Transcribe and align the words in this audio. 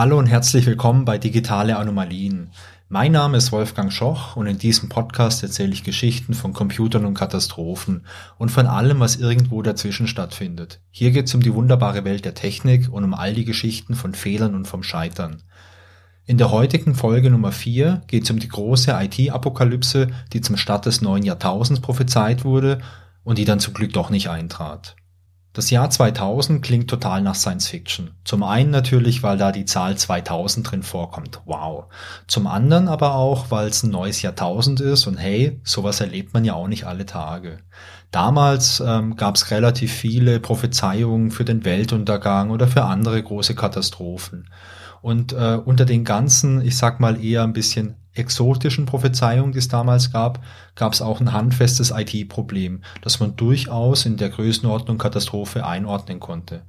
Hallo 0.00 0.18
und 0.18 0.28
herzlich 0.28 0.64
willkommen 0.64 1.04
bei 1.04 1.18
Digitale 1.18 1.76
Anomalien. 1.76 2.52
Mein 2.88 3.12
Name 3.12 3.36
ist 3.36 3.52
Wolfgang 3.52 3.92
Schoch 3.92 4.34
und 4.34 4.46
in 4.46 4.56
diesem 4.56 4.88
Podcast 4.88 5.42
erzähle 5.42 5.74
ich 5.74 5.84
Geschichten 5.84 6.32
von 6.32 6.54
Computern 6.54 7.04
und 7.04 7.12
Katastrophen 7.12 8.06
und 8.38 8.50
von 8.50 8.66
allem, 8.66 9.00
was 9.00 9.16
irgendwo 9.16 9.60
dazwischen 9.60 10.06
stattfindet. 10.06 10.80
Hier 10.90 11.10
geht 11.10 11.26
es 11.26 11.34
um 11.34 11.42
die 11.42 11.52
wunderbare 11.52 12.02
Welt 12.06 12.24
der 12.24 12.32
Technik 12.32 12.90
und 12.90 13.04
um 13.04 13.12
all 13.12 13.34
die 13.34 13.44
Geschichten 13.44 13.94
von 13.94 14.14
Fehlern 14.14 14.54
und 14.54 14.66
vom 14.66 14.82
Scheitern. 14.82 15.42
In 16.24 16.38
der 16.38 16.50
heutigen 16.50 16.94
Folge 16.94 17.28
Nummer 17.28 17.52
4 17.52 18.00
geht 18.06 18.22
es 18.22 18.30
um 18.30 18.38
die 18.38 18.48
große 18.48 18.98
IT-Apokalypse, 18.98 20.06
die 20.32 20.40
zum 20.40 20.56
Start 20.56 20.86
des 20.86 21.02
neuen 21.02 21.24
Jahrtausends 21.24 21.82
prophezeit 21.82 22.42
wurde 22.42 22.80
und 23.22 23.36
die 23.36 23.44
dann 23.44 23.60
zum 23.60 23.74
Glück 23.74 23.92
doch 23.92 24.08
nicht 24.08 24.30
eintrat. 24.30 24.96
Das 25.52 25.70
Jahr 25.70 25.90
2000 25.90 26.62
klingt 26.62 26.88
total 26.88 27.22
nach 27.22 27.34
Science 27.34 27.66
Fiction. 27.66 28.12
Zum 28.24 28.44
einen 28.44 28.70
natürlich, 28.70 29.24
weil 29.24 29.36
da 29.36 29.50
die 29.50 29.64
Zahl 29.64 29.98
2000 29.98 30.70
drin 30.70 30.82
vorkommt. 30.84 31.40
Wow. 31.44 31.86
Zum 32.28 32.46
anderen 32.46 32.86
aber 32.86 33.16
auch, 33.16 33.50
weil 33.50 33.66
es 33.66 33.82
ein 33.82 33.90
neues 33.90 34.22
Jahrtausend 34.22 34.80
ist 34.80 35.08
und 35.08 35.16
hey, 35.16 35.60
sowas 35.64 36.00
erlebt 36.00 36.34
man 36.34 36.44
ja 36.44 36.54
auch 36.54 36.68
nicht 36.68 36.84
alle 36.84 37.04
Tage. 37.04 37.58
Damals 38.12 38.80
ähm, 38.84 39.16
gab 39.16 39.34
es 39.34 39.50
relativ 39.50 39.92
viele 39.92 40.38
Prophezeiungen 40.38 41.32
für 41.32 41.44
den 41.44 41.64
Weltuntergang 41.64 42.50
oder 42.50 42.68
für 42.68 42.84
andere 42.84 43.20
große 43.20 43.56
Katastrophen. 43.56 44.48
Und 45.02 45.32
äh, 45.32 45.58
unter 45.64 45.84
den 45.84 46.04
ganzen, 46.04 46.60
ich 46.60 46.76
sag 46.76 47.00
mal 47.00 47.22
eher 47.24 47.42
ein 47.42 47.52
bisschen 47.54 47.96
exotischen 48.20 48.86
Prophezeiungen, 48.86 49.52
die 49.52 49.58
es 49.58 49.68
damals 49.68 50.12
gab, 50.12 50.44
gab 50.76 50.92
es 50.92 51.02
auch 51.02 51.20
ein 51.20 51.32
handfestes 51.32 51.90
IT-Problem, 51.90 52.82
das 53.02 53.18
man 53.18 53.36
durchaus 53.36 54.06
in 54.06 54.16
der 54.16 54.30
Größenordnung 54.30 54.98
Katastrophe 54.98 55.66
einordnen 55.66 56.20
konnte. 56.20 56.62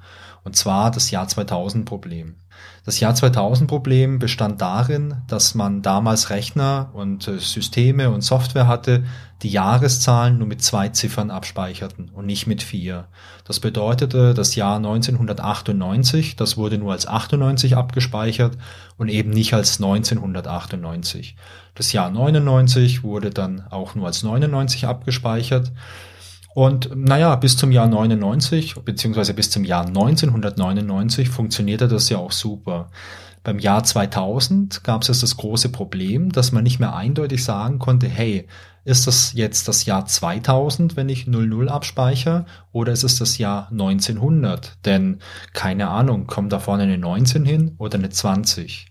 Und 0.44 0.56
zwar 0.56 0.90
das 0.90 1.12
Jahr 1.12 1.28
2000 1.28 1.86
Problem. 1.86 2.36
Das 2.84 3.00
Jahr 3.00 3.14
2000 3.14 3.70
Problem 3.70 4.18
bestand 4.18 4.60
darin, 4.60 5.22
dass 5.28 5.54
man 5.54 5.84
damals 5.84 6.32
Rechner 6.32 6.90
und 6.94 7.28
äh, 7.28 7.38
Systeme 7.38 8.10
und 8.10 8.22
Software 8.22 8.68
hatte, 8.68 9.04
die 9.44 9.50
Jahreszahlen 9.50 10.38
nur 10.38 10.48
mit 10.48 10.64
zwei 10.64 10.90
Ziffern 10.90 11.32
abspeicherten 11.32 12.10
und 12.10 12.26
nicht 12.26 12.48
mit 12.48 12.64
vier. 12.64 13.08
Das 13.46 13.60
bedeutete, 13.60 14.34
das 14.34 14.56
Jahr 14.56 14.78
1998, 14.78 16.36
das 16.36 16.58
wurde 16.58 16.78
nur 16.78 16.92
als 16.92 17.08
98 17.08 17.78
abgespeichert 17.78 18.58
und 18.98 19.10
eben 19.10 19.30
nicht 19.30 19.54
als 19.54 19.80
1998. 19.80 21.36
Das 21.76 21.94
Jahr 21.94 22.10
99 22.10 23.04
wurde 23.04 23.30
dann 23.30 23.66
auch 23.70 23.96
nur 23.96 24.08
als 24.08 24.24
99 24.24 24.86
abgespeichert 24.86 25.72
und 26.54 26.90
naja, 26.96 27.36
bis 27.36 27.56
zum 27.56 27.72
Jahr 27.72 27.88
99 27.88 28.76
beziehungsweise 28.84 29.34
bis 29.34 29.50
zum 29.50 29.64
Jahr 29.64 29.86
1999 29.86 31.30
funktionierte 31.30 31.88
das 31.88 32.10
ja 32.10 32.18
auch 32.18 32.32
super. 32.32 32.90
Beim 33.44 33.58
Jahr 33.58 33.84
2000 33.84 34.84
gab 34.84 35.02
es 35.02 35.20
das 35.20 35.38
große 35.38 35.70
Problem, 35.70 36.32
dass 36.32 36.52
man 36.52 36.64
nicht 36.64 36.80
mehr 36.80 36.94
eindeutig 36.94 37.44
sagen 37.44 37.80
konnte, 37.80 38.08
hey, 38.08 38.48
ist 38.84 39.08
das 39.08 39.34
jetzt 39.34 39.68
das 39.68 39.86
Jahr 39.86 40.06
2000, 40.06 40.96
wenn 40.96 41.10
ich 41.10 41.26
00 41.28 41.70
abspeichere, 41.70 42.46
oder 42.72 42.92
ist 42.92 43.04
es 43.04 43.18
das 43.18 43.38
Jahr 43.38 43.70
1900? 43.72 44.86
Denn 44.86 45.20
keine 45.54 45.88
Ahnung, 45.88 46.28
kommt 46.28 46.52
da 46.52 46.60
vorne 46.60 46.84
eine 46.84 46.98
19 46.98 47.46
hin 47.46 47.76
oder 47.78 47.98
eine 47.98 48.10
20? 48.10 48.91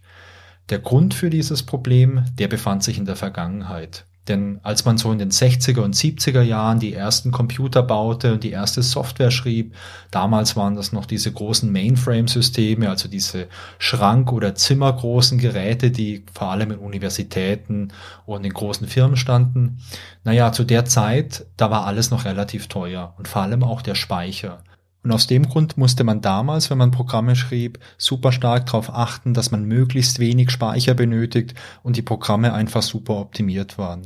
Der 0.71 0.79
Grund 0.79 1.15
für 1.15 1.31
dieses 1.31 1.65
Problem, 1.65 2.25
der 2.39 2.47
befand 2.47 2.85
sich 2.85 2.97
in 2.97 3.05
der 3.05 3.17
Vergangenheit. 3.17 4.07
Denn 4.29 4.61
als 4.63 4.85
man 4.85 4.99
so 4.99 5.11
in 5.11 5.19
den 5.19 5.33
60er 5.33 5.81
und 5.81 5.97
70er 5.97 6.43
Jahren 6.43 6.79
die 6.79 6.95
ersten 6.95 7.33
Computer 7.33 7.83
baute 7.83 8.33
und 8.33 8.45
die 8.45 8.53
erste 8.53 8.81
Software 8.83 9.33
schrieb, 9.33 9.75
damals 10.13 10.55
waren 10.55 10.77
das 10.77 10.93
noch 10.93 11.07
diese 11.07 11.33
großen 11.33 11.73
Mainframe-Systeme, 11.73 12.89
also 12.89 13.09
diese 13.09 13.49
Schrank- 13.79 14.31
oder 14.31 14.55
Zimmergroßen 14.55 15.39
Geräte, 15.39 15.91
die 15.91 16.25
vor 16.33 16.53
allem 16.53 16.71
in 16.71 16.79
Universitäten 16.79 17.89
und 18.25 18.45
in 18.45 18.53
großen 18.53 18.87
Firmen 18.87 19.17
standen. 19.17 19.79
Naja, 20.23 20.53
zu 20.53 20.63
der 20.63 20.85
Zeit, 20.85 21.47
da 21.57 21.73
war 21.73 21.87
alles 21.87 22.13
noch 22.13 22.25
relativ 22.25 22.69
teuer 22.69 23.15
und 23.19 23.27
vor 23.27 23.43
allem 23.43 23.65
auch 23.65 23.83
der 23.83 23.97
Speicher. 23.97 24.63
Und 25.03 25.13
aus 25.13 25.27
dem 25.27 25.49
Grund 25.49 25.79
musste 25.79 26.05
man 26.05 26.21
damals, 26.21 26.69
wenn 26.71 26.79
man 26.79 26.91
Programme 26.91 27.35
schrieb, 27.35 27.79
super 27.97 28.33
stark 28.33 28.67
darauf 28.67 28.93
achten, 28.93 29.33
dass 29.33 29.51
man 29.51 29.65
möglichst 29.65 30.19
wenig 30.19 30.51
Speicher 30.51 30.95
benötigt 30.95 31.55
und 31.83 31.97
die 31.97 32.03
Programme 32.03 32.53
einfach 32.53 32.83
super 32.83 33.17
optimiert 33.17 33.79
waren. 33.79 34.03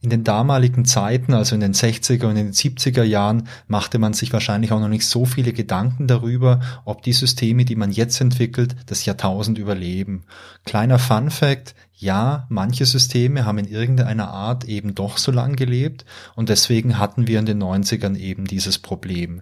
In 0.00 0.10
den 0.10 0.24
damaligen 0.24 0.84
Zeiten, 0.84 1.32
also 1.32 1.54
in 1.54 1.62
den 1.62 1.72
60er 1.72 2.24
und 2.24 2.36
in 2.36 2.48
den 2.48 2.52
70er 2.52 3.04
Jahren, 3.04 3.48
machte 3.68 3.98
man 3.98 4.12
sich 4.12 4.34
wahrscheinlich 4.34 4.70
auch 4.70 4.80
noch 4.80 4.88
nicht 4.88 5.06
so 5.06 5.24
viele 5.24 5.54
Gedanken 5.54 6.06
darüber, 6.06 6.60
ob 6.84 7.02
die 7.02 7.14
Systeme, 7.14 7.64
die 7.64 7.76
man 7.76 7.90
jetzt 7.90 8.20
entwickelt, 8.20 8.76
das 8.84 9.06
Jahrtausend 9.06 9.56
überleben. 9.56 10.24
Kleiner 10.66 10.98
Fun 10.98 11.30
Fact, 11.30 11.74
ja, 12.04 12.46
manche 12.50 12.84
Systeme 12.84 13.46
haben 13.46 13.56
in 13.56 13.66
irgendeiner 13.66 14.28
Art 14.28 14.64
eben 14.64 14.94
doch 14.94 15.16
so 15.16 15.32
lang 15.32 15.56
gelebt 15.56 16.04
und 16.36 16.50
deswegen 16.50 16.98
hatten 16.98 17.26
wir 17.26 17.38
in 17.38 17.46
den 17.46 17.62
90ern 17.62 18.14
eben 18.16 18.44
dieses 18.44 18.78
Problem. 18.78 19.40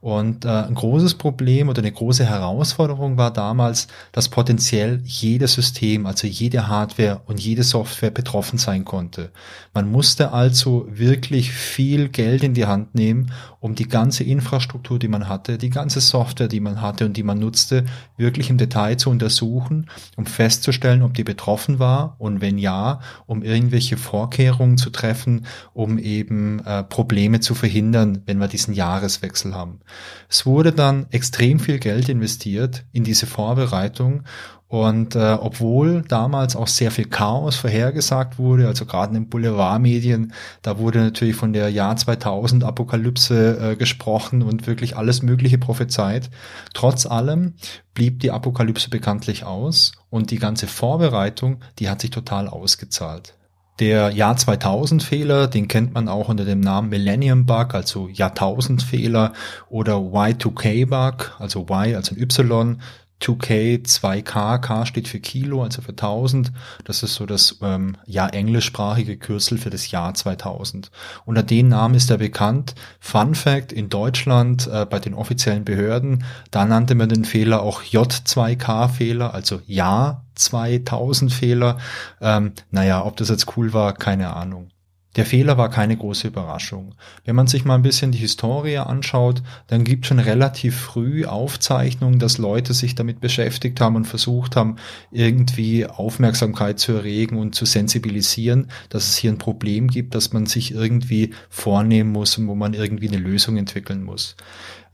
Und 0.00 0.44
äh, 0.44 0.48
ein 0.48 0.74
großes 0.74 1.14
Problem 1.14 1.68
oder 1.68 1.80
eine 1.80 1.90
große 1.90 2.24
Herausforderung 2.24 3.18
war 3.18 3.32
damals, 3.32 3.88
dass 4.12 4.28
potenziell 4.28 5.00
jedes 5.04 5.54
System, 5.54 6.06
also 6.06 6.28
jede 6.28 6.68
Hardware 6.68 7.20
und 7.26 7.40
jede 7.40 7.64
Software 7.64 8.12
betroffen 8.12 8.58
sein 8.58 8.84
konnte. 8.84 9.32
Man 9.72 9.90
musste 9.90 10.30
also 10.30 10.86
wirklich 10.88 11.50
viel 11.50 12.08
Geld 12.10 12.44
in 12.44 12.54
die 12.54 12.66
Hand 12.66 12.94
nehmen, 12.94 13.32
um 13.58 13.74
die 13.74 13.88
ganze 13.88 14.22
Infrastruktur, 14.22 15.00
die 15.00 15.08
man 15.08 15.28
hatte, 15.28 15.58
die 15.58 15.70
ganze 15.70 16.00
Software, 16.00 16.48
die 16.48 16.60
man 16.60 16.80
hatte 16.80 17.06
und 17.06 17.16
die 17.16 17.24
man 17.24 17.40
nutzte, 17.40 17.84
wirklich 18.16 18.50
im 18.50 18.58
Detail 18.58 18.98
zu 18.98 19.10
untersuchen, 19.10 19.90
um 20.16 20.26
festzustellen, 20.26 21.02
ob 21.02 21.14
die 21.14 21.24
betroffen 21.24 21.80
war 21.80 22.03
und 22.18 22.40
wenn 22.40 22.58
ja, 22.58 23.00
um 23.26 23.42
irgendwelche 23.42 23.96
Vorkehrungen 23.96 24.78
zu 24.78 24.90
treffen, 24.90 25.46
um 25.72 25.98
eben 25.98 26.60
äh, 26.64 26.84
Probleme 26.84 27.40
zu 27.40 27.54
verhindern, 27.54 28.22
wenn 28.26 28.38
wir 28.38 28.48
diesen 28.48 28.74
Jahreswechsel 28.74 29.54
haben. 29.54 29.80
Es 30.28 30.46
wurde 30.46 30.72
dann 30.72 31.06
extrem 31.10 31.58
viel 31.58 31.78
Geld 31.78 32.08
investiert 32.08 32.84
in 32.92 33.04
diese 33.04 33.26
Vorbereitung 33.26 34.24
und 34.68 35.14
äh, 35.14 35.36
obwohl 35.40 36.02
damals 36.02 36.56
auch 36.56 36.66
sehr 36.66 36.90
viel 36.90 37.04
Chaos 37.04 37.54
vorhergesagt 37.56 38.38
wurde, 38.38 38.66
also 38.66 38.86
gerade 38.86 39.14
in 39.14 39.22
den 39.22 39.28
Boulevardmedien, 39.28 40.32
da 40.62 40.78
wurde 40.78 41.00
natürlich 41.00 41.36
von 41.36 41.52
der 41.52 41.68
Jahr 41.68 41.96
2000 41.96 42.64
Apokalypse 42.64 43.72
äh, 43.72 43.76
gesprochen 43.76 44.42
und 44.42 44.66
wirklich 44.66 44.96
alles 44.96 45.22
Mögliche 45.22 45.58
prophezeit. 45.58 46.30
Trotz 46.72 47.06
allem 47.06 47.54
blieb 47.92 48.20
die 48.20 48.30
Apokalypse 48.30 48.90
bekanntlich 48.90 49.44
aus 49.44 49.92
und 50.10 50.30
die 50.30 50.38
ganze 50.38 50.66
Vorbereitung, 50.66 51.60
die 51.78 51.88
hat 51.88 52.00
sich 52.00 52.10
total 52.10 52.48
ausgezahlt. 52.48 53.34
Der 53.80 54.10
Jahr 54.10 54.36
2000 54.36 55.02
Fehler, 55.02 55.48
den 55.48 55.66
kennt 55.66 55.94
man 55.94 56.08
auch 56.08 56.28
unter 56.28 56.44
dem 56.44 56.60
Namen 56.60 56.90
Millennium 56.90 57.44
Bug, 57.44 57.74
also 57.74 58.08
Jahrtausend-Fehler 58.08 59.32
oder 59.68 59.96
Y2K 59.96 60.86
Bug, 60.86 61.34
also 61.40 61.62
Y, 61.62 61.96
also 61.96 62.14
Y, 62.14 62.78
2K, 63.24 63.86
2K, 63.86 64.58
K 64.58 64.86
steht 64.86 65.08
für 65.08 65.20
Kilo, 65.20 65.62
also 65.62 65.80
für 65.80 65.92
1000. 65.92 66.52
Das 66.84 67.02
ist 67.02 67.14
so 67.14 67.24
das 67.24 67.58
ähm, 67.62 67.96
ja 68.06 68.28
englischsprachige 68.28 69.16
Kürzel 69.16 69.58
für 69.58 69.70
das 69.70 69.90
Jahr 69.90 70.12
2000. 70.14 70.90
Unter 71.24 71.42
den 71.42 71.68
Namen 71.68 71.94
ist 71.94 72.10
er 72.10 72.18
bekannt. 72.18 72.74
Fun 73.00 73.34
Fact, 73.34 73.72
in 73.72 73.88
Deutschland 73.88 74.66
äh, 74.66 74.84
bei 74.84 74.98
den 74.98 75.14
offiziellen 75.14 75.64
Behörden, 75.64 76.24
da 76.50 76.64
nannte 76.66 76.94
man 76.94 77.08
den 77.08 77.24
Fehler 77.24 77.62
auch 77.62 77.82
J2K-Fehler, 77.82 79.32
also 79.32 79.60
Jahr 79.66 80.24
2000 80.34 81.32
Fehler. 81.32 81.78
Ähm, 82.20 82.52
naja, 82.70 83.04
ob 83.04 83.16
das 83.16 83.30
jetzt 83.30 83.56
cool 83.56 83.72
war, 83.72 83.94
keine 83.94 84.34
Ahnung. 84.34 84.68
Der 85.16 85.26
Fehler 85.26 85.56
war 85.56 85.70
keine 85.70 85.96
große 85.96 86.26
Überraschung. 86.26 86.94
Wenn 87.24 87.36
man 87.36 87.46
sich 87.46 87.64
mal 87.64 87.76
ein 87.76 87.82
bisschen 87.82 88.10
die 88.10 88.18
Historie 88.18 88.78
anschaut, 88.78 89.42
dann 89.68 89.84
gibt 89.84 90.06
schon 90.06 90.18
relativ 90.18 90.76
früh 90.76 91.24
Aufzeichnungen, 91.24 92.18
dass 92.18 92.38
Leute 92.38 92.74
sich 92.74 92.94
damit 92.94 93.20
beschäftigt 93.20 93.80
haben 93.80 93.94
und 93.94 94.06
versucht 94.06 94.56
haben, 94.56 94.76
irgendwie 95.12 95.86
Aufmerksamkeit 95.86 96.80
zu 96.80 96.92
erregen 96.92 97.38
und 97.38 97.54
zu 97.54 97.64
sensibilisieren, 97.64 98.68
dass 98.88 99.08
es 99.08 99.16
hier 99.16 99.30
ein 99.30 99.38
Problem 99.38 99.88
gibt, 99.88 100.14
dass 100.14 100.32
man 100.32 100.46
sich 100.46 100.72
irgendwie 100.72 101.30
vornehmen 101.48 102.10
muss 102.10 102.36
und 102.36 102.48
wo 102.48 102.54
man 102.56 102.74
irgendwie 102.74 103.08
eine 103.08 103.18
Lösung 103.18 103.56
entwickeln 103.56 104.02
muss. 104.02 104.36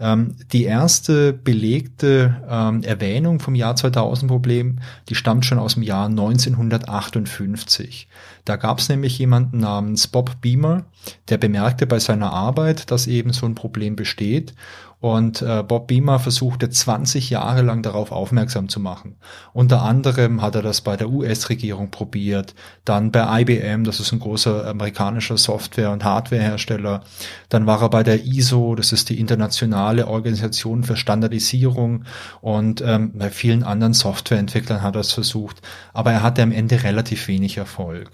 Ähm, 0.01 0.37
die 0.53 0.65
erste 0.65 1.35
belegte 1.35 2.43
ähm, 2.49 2.83
Erwähnung 2.83 3.39
vom 3.39 3.55
Jahr 3.55 3.77
2000 3.77 4.31
Problem, 4.31 4.79
die 5.11 5.15
stammt 5.15 5.45
schon 5.45 5.59
aus 5.59 5.75
dem 5.75 5.83
Jahr 5.83 6.07
1958. 6.07 8.09
Da 8.47 8.57
gab 8.57 8.79
es 8.79 8.89
nämlich 8.89 9.19
jemanden 9.19 9.59
namens 9.59 10.09
Bob 10.09 10.41
Beamer, 10.41 10.87
der 11.29 11.37
bemerkte 11.37 11.87
bei 11.87 11.99
seiner 11.99 12.33
Arbeit, 12.33 12.91
dass 12.91 13.07
eben 13.07 13.35
so 13.35 13.45
ein 13.45 13.55
Problem 13.55 13.95
besteht 13.95 14.55
und 15.01 15.41
äh, 15.41 15.63
Bob 15.67 15.89
Beamer 15.89 16.19
versuchte 16.19 16.69
20 16.69 17.31
Jahre 17.31 17.63
lang 17.63 17.83
darauf 17.83 18.13
aufmerksam 18.13 18.69
zu 18.69 18.81
machen. 18.81 19.17
Unter 19.55 19.83
anderem 19.83 20.43
hat 20.43 20.55
er 20.55 20.63
das 20.63 20.83
bei 20.83 20.97
der 20.97 21.09
US-Regierung 21.09 21.91
probiert, 21.91 22.55
dann 22.85 23.11
bei 23.11 23.41
IBM, 23.41 23.85
das 23.85 23.99
ist 23.99 24.13
ein 24.13 24.21
großer 24.21 24.67
amerikanischer 24.67 25.39
Software- 25.39 25.91
und 25.91 26.05
Hardwarehersteller. 26.05 27.03
Dann 27.49 27.67
war 27.67 27.81
er 27.81 27.89
bei 27.89 28.03
der 28.03 28.25
ISO, 28.25 28.75
das 28.75 28.93
ist 28.93 29.09
die 29.09 29.19
internationale 29.19 30.07
Organisation 30.07 30.85
für 30.85 30.97
Standardisierung 30.97 32.05
und 32.43 32.83
ähm, 32.85 33.13
bei 33.15 33.31
vielen 33.31 33.63
anderen 33.63 33.95
Softwareentwicklern 33.95 34.83
hat 34.83 34.97
er 34.97 35.01
es 35.01 35.13
versucht, 35.13 35.63
aber 35.95 36.13
er 36.13 36.23
hatte 36.23 36.43
am 36.43 36.53
Ende 36.53 36.83
relativ 36.83 37.27
wenig 37.27 37.57
Erfolg. 37.57 38.11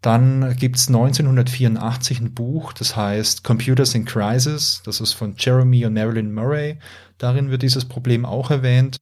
Dann 0.00 0.56
gibt's 0.56 0.88
1984 0.88 2.20
ein 2.20 2.34
Buch, 2.34 2.72
das 2.72 2.94
heißt 2.94 3.42
Computers 3.42 3.94
in 3.94 4.04
Crisis. 4.04 4.80
Das 4.84 5.00
ist 5.00 5.12
von 5.12 5.34
Jeremy 5.36 5.84
und 5.86 5.94
Marilyn 5.94 6.32
Murray. 6.32 6.78
Darin 7.18 7.50
wird 7.50 7.62
dieses 7.62 7.84
Problem 7.84 8.24
auch 8.24 8.50
erwähnt. 8.50 8.98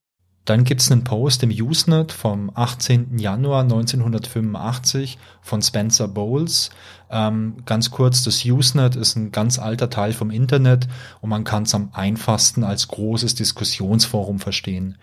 Dann 0.46 0.64
gibt's 0.64 0.90
einen 0.90 1.04
Post 1.04 1.42
im 1.42 1.50
Usenet 1.50 2.12
vom 2.12 2.50
18. 2.54 3.18
Januar 3.18 3.62
1985 3.62 5.18
von 5.42 5.60
Spencer 5.60 6.06
Bowles. 6.06 6.70
Ähm, 7.10 7.56
ganz 7.66 7.90
kurz, 7.90 8.24
das 8.24 8.44
Usenet 8.44 8.96
ist 8.96 9.16
ein 9.16 9.32
ganz 9.32 9.58
alter 9.58 9.90
Teil 9.90 10.12
vom 10.12 10.30
Internet 10.30 10.88
und 11.20 11.30
man 11.30 11.44
kann 11.44 11.64
es 11.64 11.74
am 11.74 11.90
einfachsten 11.92 12.64
als 12.64 12.88
großes 12.88 13.34
Diskussionsforum 13.34 14.38
verstehen. 14.38 14.96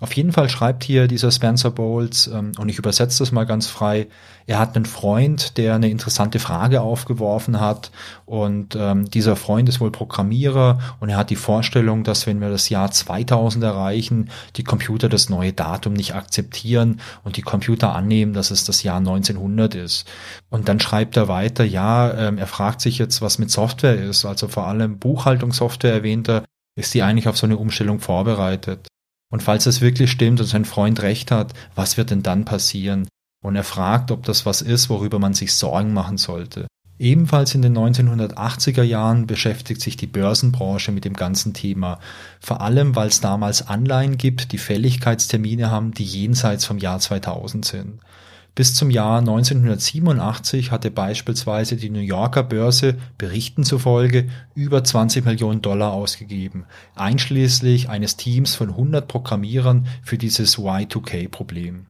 Auf 0.00 0.12
jeden 0.12 0.32
Fall 0.32 0.48
schreibt 0.48 0.84
hier 0.84 1.08
dieser 1.08 1.32
Spencer 1.32 1.70
Bowles, 1.70 2.28
ähm, 2.28 2.52
und 2.58 2.68
ich 2.68 2.78
übersetze 2.78 3.18
das 3.18 3.32
mal 3.32 3.44
ganz 3.44 3.66
frei, 3.66 4.06
er 4.46 4.58
hat 4.58 4.76
einen 4.76 4.86
Freund, 4.86 5.58
der 5.58 5.74
eine 5.74 5.90
interessante 5.90 6.38
Frage 6.38 6.80
aufgeworfen 6.80 7.60
hat 7.60 7.90
und 8.24 8.76
ähm, 8.76 9.10
dieser 9.10 9.36
Freund 9.36 9.68
ist 9.68 9.78
wohl 9.78 9.92
Programmierer 9.92 10.78
und 11.00 11.10
er 11.10 11.18
hat 11.18 11.28
die 11.28 11.36
Vorstellung, 11.36 12.02
dass 12.02 12.26
wenn 12.26 12.40
wir 12.40 12.48
das 12.48 12.70
Jahr 12.70 12.90
2000 12.90 13.62
erreichen, 13.62 14.30
die 14.56 14.64
Computer 14.64 15.10
das 15.10 15.28
neue 15.28 15.52
Datum 15.52 15.92
nicht 15.92 16.14
akzeptieren 16.14 17.00
und 17.24 17.36
die 17.36 17.42
Computer 17.42 17.94
annehmen, 17.94 18.32
dass 18.32 18.50
es 18.50 18.64
das 18.64 18.82
Jahr 18.82 18.98
1900 18.98 19.74
ist. 19.74 20.08
Und 20.48 20.68
dann 20.68 20.80
schreibt 20.80 21.18
er 21.18 21.28
weiter, 21.28 21.37
ja, 21.42 22.12
ähm, 22.14 22.38
er 22.38 22.46
fragt 22.46 22.80
sich 22.80 22.98
jetzt, 22.98 23.22
was 23.22 23.38
mit 23.38 23.50
Software 23.50 24.00
ist, 24.00 24.24
also 24.24 24.48
vor 24.48 24.66
allem 24.66 24.98
Buchhaltungssoftware 24.98 25.92
erwähnt 25.92 26.28
er, 26.28 26.44
ist 26.76 26.94
die 26.94 27.02
eigentlich 27.02 27.28
auf 27.28 27.36
so 27.36 27.46
eine 27.46 27.56
Umstellung 27.56 28.00
vorbereitet? 28.00 28.88
Und 29.30 29.42
falls 29.42 29.66
es 29.66 29.80
wirklich 29.80 30.10
stimmt 30.10 30.40
und 30.40 30.46
sein 30.46 30.64
Freund 30.64 31.02
recht 31.02 31.30
hat, 31.30 31.52
was 31.74 31.96
wird 31.96 32.10
denn 32.10 32.22
dann 32.22 32.44
passieren? 32.44 33.08
Und 33.44 33.56
er 33.56 33.64
fragt, 33.64 34.10
ob 34.10 34.24
das 34.24 34.46
was 34.46 34.62
ist, 34.62 34.88
worüber 34.88 35.18
man 35.18 35.34
sich 35.34 35.54
Sorgen 35.54 35.92
machen 35.92 36.18
sollte. 36.18 36.66
Ebenfalls 36.98 37.54
in 37.54 37.62
den 37.62 37.78
1980er 37.78 38.82
Jahren 38.82 39.28
beschäftigt 39.28 39.80
sich 39.80 39.96
die 39.96 40.08
Börsenbranche 40.08 40.90
mit 40.90 41.04
dem 41.04 41.14
ganzen 41.14 41.54
Thema, 41.54 42.00
vor 42.40 42.60
allem 42.60 42.96
weil 42.96 43.08
es 43.08 43.20
damals 43.20 43.68
Anleihen 43.68 44.18
gibt, 44.18 44.50
die 44.50 44.58
Fälligkeitstermine 44.58 45.70
haben, 45.70 45.92
die 45.92 46.04
jenseits 46.04 46.64
vom 46.64 46.78
Jahr 46.78 46.98
2000 46.98 47.64
sind. 47.64 48.00
Bis 48.58 48.74
zum 48.74 48.90
Jahr 48.90 49.20
1987 49.20 50.72
hatte 50.72 50.90
beispielsweise 50.90 51.76
die 51.76 51.90
New 51.90 52.00
Yorker 52.00 52.42
Börse 52.42 52.96
Berichten 53.16 53.62
zufolge 53.62 54.26
über 54.56 54.82
20 54.82 55.24
Millionen 55.24 55.62
Dollar 55.62 55.92
ausgegeben, 55.92 56.64
einschließlich 56.96 57.88
eines 57.88 58.16
Teams 58.16 58.56
von 58.56 58.70
100 58.70 59.06
Programmierern 59.06 59.86
für 60.02 60.18
dieses 60.18 60.58
Y2K-Problem. 60.58 61.86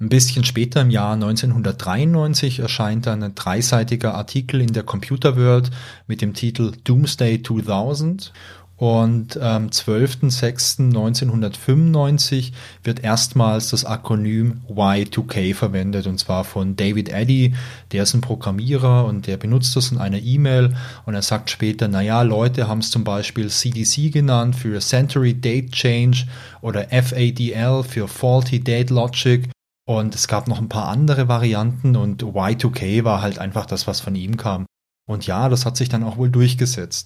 Ein 0.00 0.08
bisschen 0.08 0.44
später 0.44 0.80
im 0.80 0.88
Jahr 0.88 1.12
1993 1.12 2.60
erscheint 2.60 3.04
dann 3.06 3.22
ein 3.22 3.34
dreiseitiger 3.34 4.14
Artikel 4.14 4.62
in 4.62 4.72
der 4.72 4.84
Computer 4.84 5.36
World 5.36 5.70
mit 6.06 6.22
dem 6.22 6.32
Titel 6.32 6.72
Doomsday 6.82 7.42
2000 7.42 8.32
und 8.76 9.36
am 9.36 9.68
12.06.1995 9.68 12.50
wird 12.82 13.04
erstmals 13.04 13.70
das 13.70 13.84
Akronym 13.84 14.62
Y2K 14.68 15.54
verwendet 15.54 16.08
und 16.08 16.18
zwar 16.18 16.42
von 16.44 16.74
David 16.74 17.08
Eddy, 17.08 17.54
der 17.92 18.02
ist 18.02 18.14
ein 18.14 18.20
Programmierer 18.20 19.04
und 19.04 19.28
der 19.28 19.36
benutzt 19.36 19.76
das 19.76 19.92
in 19.92 19.98
einer 19.98 20.18
E-Mail 20.18 20.74
und 21.06 21.14
er 21.14 21.22
sagt 21.22 21.50
später, 21.50 21.86
naja, 21.86 22.22
Leute 22.22 22.66
haben 22.66 22.80
es 22.80 22.90
zum 22.90 23.04
Beispiel 23.04 23.48
CDC 23.48 24.12
genannt 24.12 24.56
für 24.56 24.80
Century 24.80 25.34
Date 25.34 25.70
Change 25.72 26.26
oder 26.60 26.88
FADL 26.88 27.84
für 27.84 28.08
Faulty 28.08 28.58
Date 28.60 28.90
Logic 28.90 29.48
und 29.86 30.14
es 30.14 30.28
gab 30.28 30.48
noch 30.48 30.58
ein 30.58 30.68
paar 30.68 30.88
andere 30.88 31.28
Varianten 31.28 31.94
und 31.94 32.24
Y2K 32.24 33.04
war 33.04 33.22
halt 33.22 33.38
einfach 33.38 33.66
das, 33.66 33.86
was 33.86 34.00
von 34.00 34.16
ihm 34.16 34.36
kam. 34.36 34.66
Und 35.06 35.26
ja, 35.26 35.50
das 35.50 35.66
hat 35.66 35.76
sich 35.76 35.90
dann 35.90 36.02
auch 36.02 36.16
wohl 36.16 36.30
durchgesetzt. 36.30 37.04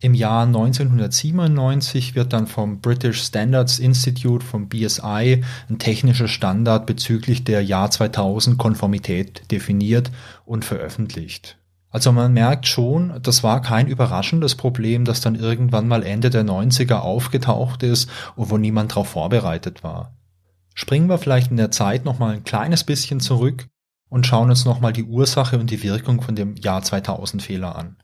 Im 0.00 0.12
Jahr 0.14 0.44
1997 0.46 2.14
wird 2.14 2.32
dann 2.32 2.46
vom 2.46 2.80
British 2.80 3.22
Standards 3.22 3.78
Institute, 3.78 4.44
vom 4.44 4.68
BSI, 4.68 5.42
ein 5.68 5.78
technischer 5.78 6.28
Standard 6.28 6.86
bezüglich 6.86 7.44
der 7.44 7.64
Jahr 7.64 7.90
2000 7.90 8.58
Konformität 8.58 9.50
definiert 9.50 10.10
und 10.44 10.64
veröffentlicht. 10.64 11.56
Also 11.88 12.10
man 12.10 12.32
merkt 12.32 12.66
schon, 12.66 13.20
das 13.22 13.44
war 13.44 13.62
kein 13.62 13.86
überraschendes 13.86 14.56
Problem, 14.56 15.04
das 15.04 15.20
dann 15.20 15.36
irgendwann 15.36 15.86
mal 15.86 16.02
Ende 16.02 16.28
der 16.28 16.44
90er 16.44 16.96
aufgetaucht 16.96 17.84
ist 17.84 18.10
und 18.34 18.50
wo 18.50 18.58
niemand 18.58 18.90
darauf 18.90 19.08
vorbereitet 19.08 19.84
war. 19.84 20.12
Springen 20.74 21.08
wir 21.08 21.18
vielleicht 21.18 21.52
in 21.52 21.56
der 21.56 21.70
Zeit 21.70 22.04
nochmal 22.04 22.34
ein 22.34 22.42
kleines 22.42 22.82
bisschen 22.82 23.20
zurück 23.20 23.68
und 24.08 24.26
schauen 24.26 24.50
uns 24.50 24.64
nochmal 24.64 24.92
die 24.92 25.04
Ursache 25.04 25.58
und 25.58 25.70
die 25.70 25.82
Wirkung 25.82 26.20
von 26.20 26.36
dem 26.36 26.56
Jahr 26.56 26.82
2000 26.82 27.42
Fehler 27.42 27.76
an. 27.76 27.96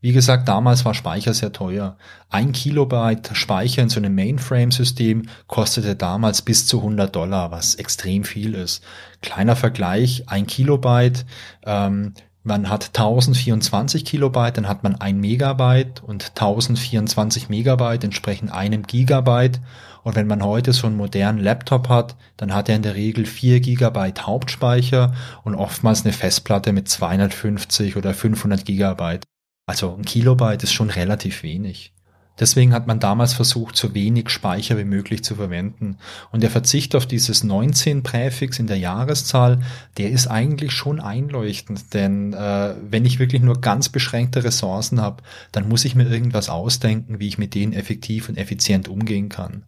Wie 0.00 0.12
gesagt, 0.12 0.48
damals 0.48 0.84
war 0.86 0.94
Speicher 0.94 1.34
sehr 1.34 1.52
teuer. 1.52 1.98
Ein 2.30 2.52
Kilobyte 2.52 3.30
Speicher 3.34 3.82
in 3.82 3.90
so 3.90 4.00
einem 4.00 4.14
Mainframe-System 4.14 5.28
kostete 5.46 5.94
damals 5.94 6.40
bis 6.40 6.66
zu 6.66 6.78
100 6.78 7.14
Dollar, 7.14 7.50
was 7.50 7.74
extrem 7.74 8.24
viel 8.24 8.54
ist. 8.54 8.82
Kleiner 9.20 9.56
Vergleich, 9.56 10.24
ein 10.28 10.46
Kilobyte, 10.46 11.26
ähm, 11.66 12.14
man 12.42 12.70
hat 12.70 12.86
1024 12.94 14.06
Kilobyte, 14.06 14.56
dann 14.56 14.68
hat 14.68 14.82
man 14.82 14.98
ein 14.98 15.20
Megabyte 15.20 16.02
und 16.02 16.30
1024 16.30 17.50
Megabyte 17.50 18.04
entsprechen 18.04 18.48
einem 18.48 18.84
Gigabyte. 18.84 19.60
Und 20.02 20.16
wenn 20.16 20.26
man 20.26 20.42
heute 20.42 20.72
so 20.72 20.86
einen 20.86 20.96
modernen 20.96 21.38
Laptop 21.38 21.88
hat, 21.88 22.16
dann 22.36 22.54
hat 22.54 22.68
er 22.68 22.76
in 22.76 22.82
der 22.82 22.94
Regel 22.94 23.26
4 23.26 23.60
Gigabyte 23.60 24.26
Hauptspeicher 24.26 25.14
und 25.44 25.54
oftmals 25.54 26.04
eine 26.04 26.12
Festplatte 26.12 26.72
mit 26.72 26.88
250 26.88 27.96
oder 27.96 28.14
500 28.14 28.64
Gigabyte. 28.64 29.24
Also 29.66 29.94
ein 29.94 30.04
Kilobyte 30.04 30.64
ist 30.64 30.72
schon 30.72 30.90
relativ 30.90 31.42
wenig. 31.42 31.92
Deswegen 32.40 32.72
hat 32.72 32.86
man 32.86 33.00
damals 33.00 33.34
versucht, 33.34 33.76
so 33.76 33.94
wenig 33.94 34.30
Speicher 34.30 34.78
wie 34.78 34.84
möglich 34.84 35.22
zu 35.22 35.34
verwenden. 35.34 35.98
Und 36.32 36.42
der 36.42 36.50
Verzicht 36.50 36.96
auf 36.96 37.04
dieses 37.04 37.44
19-Präfix 37.44 38.58
in 38.58 38.66
der 38.66 38.78
Jahreszahl, 38.78 39.60
der 39.98 40.10
ist 40.10 40.26
eigentlich 40.26 40.72
schon 40.72 41.00
einleuchtend. 41.00 41.92
Denn 41.92 42.32
äh, 42.32 42.74
wenn 42.80 43.04
ich 43.04 43.18
wirklich 43.18 43.42
nur 43.42 43.60
ganz 43.60 43.90
beschränkte 43.90 44.42
Ressourcen 44.42 45.02
habe, 45.02 45.22
dann 45.52 45.68
muss 45.68 45.84
ich 45.84 45.94
mir 45.94 46.08
irgendwas 46.08 46.48
ausdenken, 46.48 47.20
wie 47.20 47.28
ich 47.28 47.36
mit 47.36 47.54
denen 47.54 47.74
effektiv 47.74 48.30
und 48.30 48.38
effizient 48.38 48.88
umgehen 48.88 49.28
kann. 49.28 49.66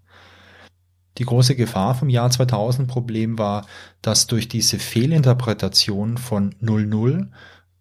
Die 1.18 1.24
große 1.24 1.56
Gefahr 1.56 1.94
vom 1.94 2.08
Jahr 2.08 2.30
2000 2.30 2.88
Problem 2.88 3.38
war, 3.38 3.66
dass 4.00 4.26
durch 4.26 4.48
diese 4.48 4.78
Fehlinterpretation 4.78 6.16
von 6.18 6.54
00 6.60 7.28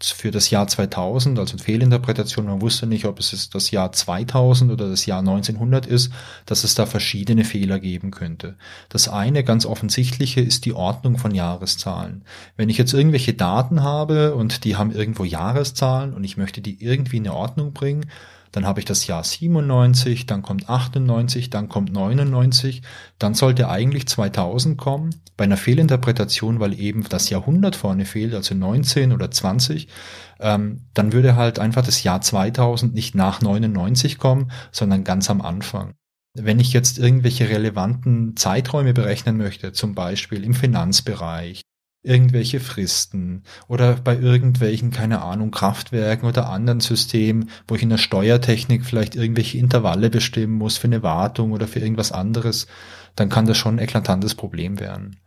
für 0.03 0.31
das 0.31 0.49
Jahr 0.49 0.67
2000, 0.67 1.37
also 1.37 1.57
Fehlinterpretation, 1.57 2.45
man 2.45 2.61
wusste 2.61 2.87
nicht, 2.87 3.05
ob 3.05 3.19
es 3.19 3.49
das 3.49 3.71
Jahr 3.71 3.91
2000 3.91 4.71
oder 4.71 4.89
das 4.89 5.05
Jahr 5.05 5.19
1900 5.19 5.85
ist, 5.85 6.11
dass 6.45 6.63
es 6.63 6.73
da 6.73 6.85
verschiedene 6.85 7.43
Fehler 7.43 7.79
geben 7.79 8.11
könnte. 8.11 8.55
Das 8.89 9.07
eine 9.07 9.43
ganz 9.43 9.65
offensichtliche 9.65 10.41
ist 10.41 10.65
die 10.65 10.73
Ordnung 10.73 11.17
von 11.17 11.35
Jahreszahlen. 11.35 12.23
Wenn 12.57 12.69
ich 12.69 12.77
jetzt 12.77 12.93
irgendwelche 12.93 13.33
Daten 13.33 13.83
habe 13.83 14.33
und 14.33 14.63
die 14.63 14.75
haben 14.75 14.91
irgendwo 14.91 15.23
Jahreszahlen 15.23 16.13
und 16.13 16.23
ich 16.23 16.37
möchte 16.37 16.61
die 16.61 16.83
irgendwie 16.83 17.17
in 17.17 17.27
eine 17.27 17.35
Ordnung 17.35 17.73
bringen, 17.73 18.07
dann 18.51 18.65
habe 18.65 18.79
ich 18.79 18.85
das 18.85 19.07
Jahr 19.07 19.23
97, 19.23 20.25
dann 20.25 20.41
kommt 20.41 20.69
98, 20.69 21.49
dann 21.49 21.69
kommt 21.69 21.91
99, 21.91 22.81
dann 23.17 23.33
sollte 23.33 23.69
eigentlich 23.69 24.07
2000 24.07 24.77
kommen. 24.77 25.15
Bei 25.37 25.45
einer 25.45 25.57
Fehlinterpretation, 25.57 26.59
weil 26.59 26.79
eben 26.79 27.03
das 27.07 27.29
Jahrhundert 27.29 27.75
vorne 27.75 28.05
fehlt, 28.05 28.33
also 28.33 28.53
19 28.53 29.13
oder 29.13 29.31
20, 29.31 29.87
ähm, 30.39 30.87
dann 30.93 31.13
würde 31.13 31.35
halt 31.35 31.59
einfach 31.59 31.85
das 31.85 32.03
Jahr 32.03 32.21
2000 32.21 32.93
nicht 32.93 33.15
nach 33.15 33.41
99 33.41 34.17
kommen, 34.17 34.51
sondern 34.71 35.03
ganz 35.03 35.29
am 35.29 35.41
Anfang. 35.41 35.93
Wenn 36.33 36.59
ich 36.59 36.73
jetzt 36.73 36.97
irgendwelche 36.99 37.49
relevanten 37.49 38.35
Zeiträume 38.37 38.93
berechnen 38.93 39.37
möchte, 39.37 39.73
zum 39.73 39.95
Beispiel 39.95 40.43
im 40.43 40.53
Finanzbereich 40.53 41.61
irgendwelche 42.03 42.59
Fristen 42.59 43.43
oder 43.67 43.93
bei 43.93 44.17
irgendwelchen, 44.17 44.91
keine 44.91 45.21
Ahnung, 45.21 45.51
Kraftwerken 45.51 46.27
oder 46.27 46.49
anderen 46.49 46.79
Systemen, 46.79 47.49
wo 47.67 47.75
ich 47.75 47.83
in 47.83 47.89
der 47.89 47.97
Steuertechnik 47.97 48.85
vielleicht 48.85 49.15
irgendwelche 49.15 49.57
Intervalle 49.57 50.09
bestimmen 50.09 50.53
muss 50.53 50.77
für 50.77 50.87
eine 50.87 51.03
Wartung 51.03 51.51
oder 51.51 51.67
für 51.67 51.79
irgendwas 51.79 52.11
anderes, 52.11 52.67
dann 53.15 53.29
kann 53.29 53.45
das 53.45 53.57
schon 53.57 53.75
ein 53.75 53.83
eklatantes 53.83 54.35
Problem 54.35 54.79
werden. 54.79 55.17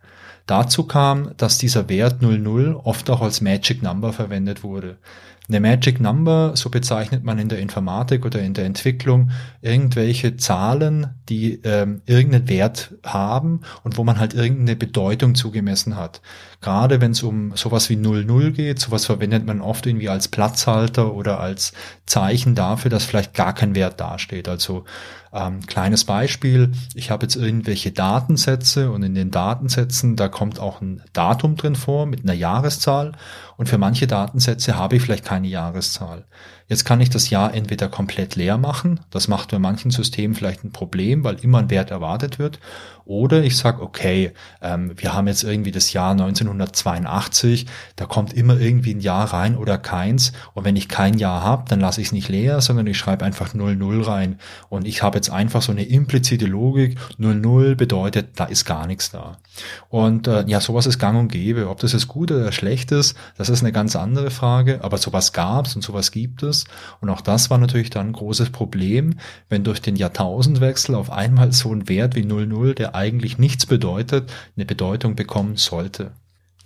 Dazu 0.47 0.83
kam, 0.83 1.31
dass 1.37 1.57
dieser 1.57 1.89
Wert 1.89 2.21
00 2.21 2.75
oft 2.75 3.09
auch 3.09 3.21
als 3.21 3.41
Magic 3.41 3.81
Number 3.81 4.13
verwendet 4.13 4.63
wurde. 4.63 4.97
Eine 5.47 5.59
Magic 5.59 5.99
Number, 5.99 6.53
so 6.55 6.71
bezeichnet 6.71 7.23
man 7.23 7.37
in 7.37 7.49
der 7.49 7.59
Informatik 7.59 8.25
oder 8.25 8.41
in 8.41 8.55
der 8.55 8.65
Entwicklung 8.65 9.29
irgendwelche 9.61 10.37
Zahlen, 10.37 11.13
die 11.29 11.59
ähm, 11.63 12.01
irgendeinen 12.07 12.49
Wert 12.49 12.95
haben 13.03 13.61
und 13.83 13.97
wo 13.97 14.03
man 14.03 14.19
halt 14.19 14.33
irgendeine 14.33 14.75
Bedeutung 14.75 15.35
zugemessen 15.35 15.97
hat. 15.97 16.21
Gerade 16.61 16.99
wenn 16.99 17.11
es 17.11 17.21
um 17.21 17.55
sowas 17.55 17.91
wie 17.91 17.95
00 17.95 18.53
geht, 18.53 18.79
sowas 18.79 19.05
verwendet 19.05 19.45
man 19.45 19.61
oft 19.61 19.85
irgendwie 19.85 20.09
als 20.09 20.27
Platzhalter 20.27 21.13
oder 21.13 21.39
als 21.39 21.73
Zeichen 22.07 22.55
dafür, 22.55 22.89
dass 22.89 23.05
vielleicht 23.05 23.35
gar 23.35 23.53
kein 23.53 23.75
Wert 23.75 23.99
dasteht. 23.99 24.49
Also 24.49 24.85
ähm, 25.31 25.59
kleines 25.67 26.05
Beispiel, 26.05 26.71
ich 26.93 27.11
habe 27.11 27.25
jetzt 27.25 27.35
irgendwelche 27.35 27.91
Datensätze 27.91 28.89
und 28.89 29.03
in 29.03 29.15
den 29.15 29.31
Datensätzen, 29.31 30.15
da 30.15 30.29
kommt 30.29 30.59
auch 30.59 30.81
ein 30.81 31.03
Datum 31.11 31.57
drin 31.57 31.75
vor 31.75 32.05
mit 32.05 32.23
einer 32.23 32.33
Jahreszahl 32.33 33.11
und 33.57 33.67
für 33.67 33.77
manche 33.77 34.07
Datensätze 34.07 34.75
habe 34.77 34.95
ich 34.95 35.01
vielleicht 35.01 35.25
keine 35.25 35.47
Jahreszahl. 35.47 36.25
Jetzt 36.67 36.83
kann 36.83 36.99
ich 36.99 37.11
das 37.11 37.29
Jahr 37.29 37.53
entweder 37.53 37.89
komplett 37.89 38.35
leer 38.35 38.57
machen, 38.57 38.99
das 39.11 39.27
macht 39.27 39.51
bei 39.51 39.59
manchen 39.59 39.91
Systemen 39.91 40.35
vielleicht 40.35 40.63
ein 40.63 40.71
Problem, 40.71 41.23
weil 41.23 41.35
immer 41.35 41.59
ein 41.59 41.69
Wert 41.69 41.91
erwartet 41.91 42.39
wird, 42.39 42.59
oder 43.05 43.43
ich 43.43 43.55
sage, 43.55 43.83
okay, 43.83 44.31
ähm, 44.63 44.93
wir 44.95 45.13
haben 45.13 45.27
jetzt 45.27 45.43
irgendwie 45.43 45.71
das 45.71 45.93
Jahr 45.93 46.13
1982, 46.13 47.67
da 47.95 48.07
kommt 48.07 48.33
immer 48.33 48.59
irgendwie 48.59 48.95
ein 48.95 48.99
Jahr 48.99 49.31
rein 49.31 49.57
oder 49.57 49.77
keins, 49.77 50.33
und 50.55 50.65
wenn 50.65 50.75
ich 50.75 50.89
kein 50.89 51.19
Jahr 51.19 51.43
habe, 51.43 51.65
dann 51.69 51.79
lasse 51.79 52.01
ich 52.01 52.07
es 52.07 52.13
nicht 52.13 52.29
leer, 52.29 52.59
sondern 52.61 52.87
ich 52.87 52.97
schreibe 52.97 53.23
einfach 53.23 53.53
00 53.53 54.01
rein 54.01 54.39
und 54.69 54.87
ich 54.87 55.03
habe 55.03 55.19
jetzt 55.19 55.29
einfach 55.29 55.61
so 55.61 55.71
eine 55.71 55.83
implizite 55.83 56.47
Logik, 56.47 56.97
00 57.19 57.75
bedeutet, 57.75 58.29
da 58.37 58.45
ist 58.45 58.65
gar 58.65 58.87
nichts 58.87 59.11
da. 59.11 59.37
Und 59.89 60.27
äh, 60.27 60.45
ja, 60.47 60.59
sowas 60.59 60.87
ist 60.87 60.97
gang 60.97 61.17
und 61.17 61.31
gäbe. 61.31 61.69
Ob 61.69 61.79
das 61.79 61.93
jetzt 61.93 62.07
gut 62.07 62.31
oder 62.31 62.51
schlecht 62.51 62.91
ist, 62.91 63.15
das 63.37 63.49
ist 63.49 63.61
eine 63.61 63.71
ganz 63.71 63.95
andere 63.95 64.31
Frage, 64.31 64.83
aber 64.83 64.97
sowas 64.97 65.31
gab 65.31 65.67
es 65.67 65.75
und 65.75 65.81
sowas 65.83 66.11
gibt 66.11 66.43
es 66.43 66.54
ist. 66.55 66.67
Und 67.01 67.09
auch 67.09 67.21
das 67.21 67.49
war 67.49 67.57
natürlich 67.57 67.89
dann 67.89 68.07
ein 68.07 68.13
großes 68.13 68.49
Problem, 68.49 69.17
wenn 69.49 69.63
durch 69.63 69.81
den 69.81 69.95
Jahrtausendwechsel 69.95 70.95
auf 70.95 71.11
einmal 71.11 71.51
so 71.51 71.73
ein 71.73 71.87
Wert 71.89 72.15
wie 72.15 72.25
00, 72.25 72.75
der 72.75 72.95
eigentlich 72.95 73.37
nichts 73.37 73.65
bedeutet, 73.65 74.31
eine 74.55 74.65
Bedeutung 74.65 75.15
bekommen 75.15 75.57
sollte. 75.57 76.11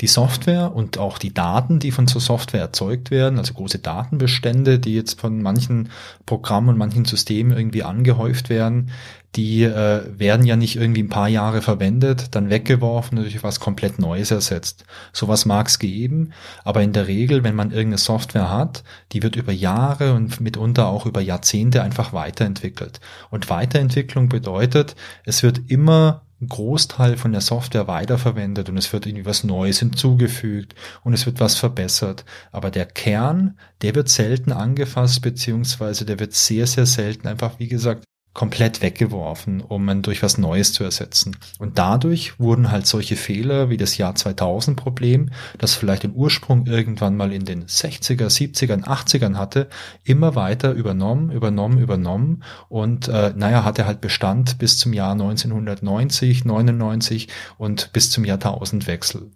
Die 0.01 0.07
Software 0.07 0.73
und 0.73 0.97
auch 0.97 1.17
die 1.17 1.33
Daten, 1.33 1.79
die 1.79 1.91
von 1.91 2.07
so 2.07 2.19
Software 2.19 2.61
erzeugt 2.61 3.11
werden, 3.11 3.37
also 3.37 3.53
große 3.53 3.79
Datenbestände, 3.79 4.79
die 4.79 4.95
jetzt 4.95 5.19
von 5.19 5.41
manchen 5.41 5.89
Programmen 6.25 6.69
und 6.69 6.77
manchen 6.77 7.05
Systemen 7.05 7.55
irgendwie 7.55 7.83
angehäuft 7.83 8.49
werden, 8.49 8.91
die 9.35 9.63
äh, 9.63 10.03
werden 10.17 10.45
ja 10.45 10.55
nicht 10.55 10.75
irgendwie 10.75 11.03
ein 11.03 11.09
paar 11.09 11.27
Jahre 11.27 11.61
verwendet, 11.61 12.35
dann 12.35 12.49
weggeworfen 12.49 13.17
und 13.17 13.25
durch 13.25 13.43
was 13.43 13.59
komplett 13.59 13.99
Neues 13.99 14.31
ersetzt. 14.31 14.85
Sowas 15.13 15.45
mag 15.45 15.67
es 15.67 15.77
geben, 15.77 16.31
aber 16.63 16.81
in 16.81 16.93
der 16.93 17.07
Regel, 17.07 17.43
wenn 17.43 17.55
man 17.55 17.69
irgendeine 17.69 17.99
Software 17.99 18.49
hat, 18.49 18.83
die 19.11 19.21
wird 19.21 19.35
über 19.35 19.51
Jahre 19.51 20.13
und 20.13 20.41
mitunter 20.41 20.87
auch 20.87 21.05
über 21.05 21.21
Jahrzehnte 21.21 21.83
einfach 21.83 22.11
weiterentwickelt. 22.11 22.99
Und 23.29 23.49
Weiterentwicklung 23.49 24.29
bedeutet, 24.29 24.95
es 25.25 25.43
wird 25.43 25.61
immer 25.67 26.23
ein 26.41 26.47
Großteil 26.47 27.17
von 27.17 27.31
der 27.31 27.41
Software 27.41 27.87
weiterverwendet 27.87 28.69
und 28.69 28.77
es 28.77 28.93
wird 28.93 29.05
irgendwie 29.05 29.25
was 29.25 29.43
Neues 29.43 29.79
hinzugefügt 29.79 30.73
und 31.03 31.13
es 31.13 31.25
wird 31.25 31.39
was 31.39 31.57
verbessert. 31.57 32.25
Aber 32.51 32.71
der 32.71 32.85
Kern, 32.85 33.57
der 33.81 33.95
wird 33.95 34.09
selten 34.09 34.51
angefasst, 34.51 35.21
beziehungsweise 35.21 36.05
der 36.05 36.19
wird 36.19 36.33
sehr, 36.33 36.65
sehr 36.67 36.85
selten 36.85 37.27
einfach, 37.27 37.59
wie 37.59 37.67
gesagt, 37.67 38.05
komplett 38.33 38.81
weggeworfen, 38.81 39.61
um 39.61 39.89
ihn 39.89 40.01
durch 40.01 40.21
was 40.21 40.37
Neues 40.37 40.71
zu 40.71 40.83
ersetzen. 40.83 41.35
Und 41.57 41.77
dadurch 41.77 42.39
wurden 42.39 42.71
halt 42.71 42.85
solche 42.87 43.15
Fehler 43.15 43.69
wie 43.69 43.77
das 43.77 43.97
Jahr 43.97 44.15
2000 44.15 44.77
Problem, 44.77 45.29
das 45.57 45.75
vielleicht 45.75 46.03
den 46.03 46.13
Ursprung 46.13 46.65
irgendwann 46.65 47.17
mal 47.17 47.33
in 47.33 47.45
den 47.45 47.65
60er, 47.65 48.27
70ern, 48.27 48.83
80ern 48.83 49.35
hatte, 49.35 49.67
immer 50.03 50.35
weiter 50.35 50.71
übernommen, 50.71 51.31
übernommen, 51.31 51.79
übernommen 51.79 52.43
und 52.69 53.07
äh, 53.07 53.33
naja, 53.35 53.63
hatte 53.63 53.85
halt 53.85 53.99
Bestand 53.99 54.57
bis 54.59 54.77
zum 54.77 54.93
Jahr 54.93 55.13
1990, 55.13 56.45
99 56.45 57.27
und 57.57 57.91
bis 57.93 58.11
zum 58.11 58.25
Jahrtausendwechsel. 58.25 59.31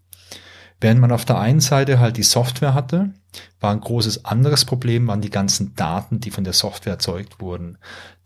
Während 0.83 0.99
man 0.99 1.13
auf 1.13 1.23
der 1.23 1.39
einen 1.39 1.61
Seite 1.61 2.01
halt 2.01 2.17
die 2.17 2.23
Software 2.23 2.73
hatte, 2.73 3.13
war 3.61 3.71
ein 3.71 3.79
großes 3.79 4.25
anderes 4.25 4.65
Problem, 4.65 5.07
waren 5.07 5.21
die 5.21 5.29
ganzen 5.29 5.73
Daten, 5.75 6.19
die 6.19 6.29
von 6.29 6.43
der 6.43 6.51
Software 6.51 6.91
erzeugt 6.91 7.39
wurden. 7.39 7.77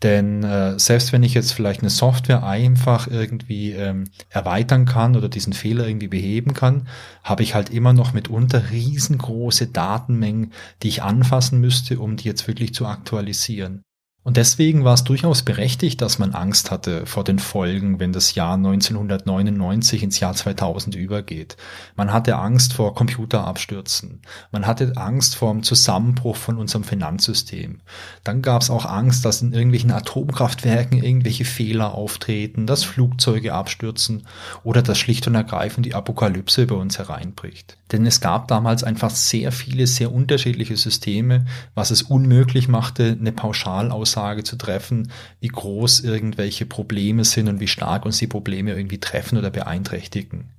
Denn 0.01 0.43
äh, 0.43 0.79
selbst 0.79 1.13
wenn 1.13 1.21
ich 1.21 1.35
jetzt 1.35 1.53
vielleicht 1.53 1.81
eine 1.81 1.91
Software 1.91 2.43
einfach 2.43 3.07
irgendwie 3.07 3.73
ähm, 3.73 4.05
erweitern 4.29 4.85
kann 4.85 5.15
oder 5.15 5.29
diesen 5.29 5.53
Fehler 5.53 5.87
irgendwie 5.87 6.07
beheben 6.07 6.55
kann, 6.55 6.87
habe 7.23 7.43
ich 7.43 7.53
halt 7.53 7.69
immer 7.69 7.93
noch 7.93 8.13
mitunter 8.13 8.71
riesengroße 8.71 9.67
Datenmengen, 9.67 10.51
die 10.81 10.87
ich 10.87 11.03
anfassen 11.03 11.61
müsste, 11.61 11.99
um 11.99 12.17
die 12.17 12.25
jetzt 12.25 12.47
wirklich 12.47 12.73
zu 12.73 12.87
aktualisieren. 12.87 13.83
Und 14.27 14.35
deswegen 14.35 14.83
war 14.83 14.93
es 14.93 15.05
durchaus 15.05 15.41
berechtigt, 15.41 16.01
dass 16.01 16.19
man 16.19 16.33
Angst 16.33 16.69
hatte 16.69 17.05
vor 17.05 17.23
den 17.23 17.39
Folgen, 17.39 18.01
wenn 18.01 18.11
das 18.11 18.35
Jahr 18.35 18.55
1999 18.55 20.03
ins 20.03 20.19
Jahr 20.19 20.33
2000 20.33 20.95
übergeht. 20.95 21.55
Man 21.95 22.11
hatte 22.11 22.35
Angst 22.35 22.73
vor 22.73 22.93
Computerabstürzen. 22.93 24.19
Man 24.51 24.67
hatte 24.67 24.91
Angst 24.97 25.37
vor 25.37 25.53
dem 25.53 25.63
Zusammenbruch 25.63 26.35
von 26.35 26.57
unserem 26.57 26.83
Finanzsystem. 26.83 27.79
Dann 28.25 28.41
gab 28.41 28.63
es 28.63 28.69
auch 28.69 28.83
Angst, 28.85 29.23
dass 29.23 29.41
in 29.41 29.53
irgendwelchen 29.53 29.91
Atomkraftwerken 29.91 31.01
irgendwelche 31.01 31.45
Fehler 31.45 31.95
auftreten, 31.95 32.67
dass 32.67 32.83
Flugzeuge 32.83 33.53
abstürzen 33.53 34.27
oder 34.65 34.81
dass 34.81 34.97
schlicht 34.99 35.25
und 35.27 35.35
ergreifend 35.35 35.85
die 35.85 35.95
Apokalypse 35.95 36.63
über 36.63 36.75
uns 36.75 36.99
hereinbricht. 36.99 37.77
Denn 37.93 38.05
es 38.05 38.19
gab 38.19 38.49
damals 38.49 38.83
einfach 38.83 39.11
sehr 39.11 39.53
viele, 39.53 39.87
sehr 39.87 40.11
unterschiedliche 40.11 40.75
Systeme, 40.75 41.45
was 41.75 41.91
es 41.91 42.01
unmöglich 42.01 42.67
machte, 42.67 43.15
eine 43.17 43.31
Pauschalaussage 43.31 44.16
Aussage 44.17 44.43
zu 44.43 44.57
treffen, 44.57 45.11
wie 45.39 45.47
groß 45.47 46.01
irgendwelche 46.01 46.65
Probleme 46.65 47.23
sind 47.23 47.47
und 47.47 47.59
wie 47.59 47.67
stark 47.67 48.05
uns 48.05 48.17
die 48.17 48.27
Probleme 48.27 48.71
irgendwie 48.71 48.99
treffen 48.99 49.37
oder 49.37 49.51
beeinträchtigen. 49.51 50.49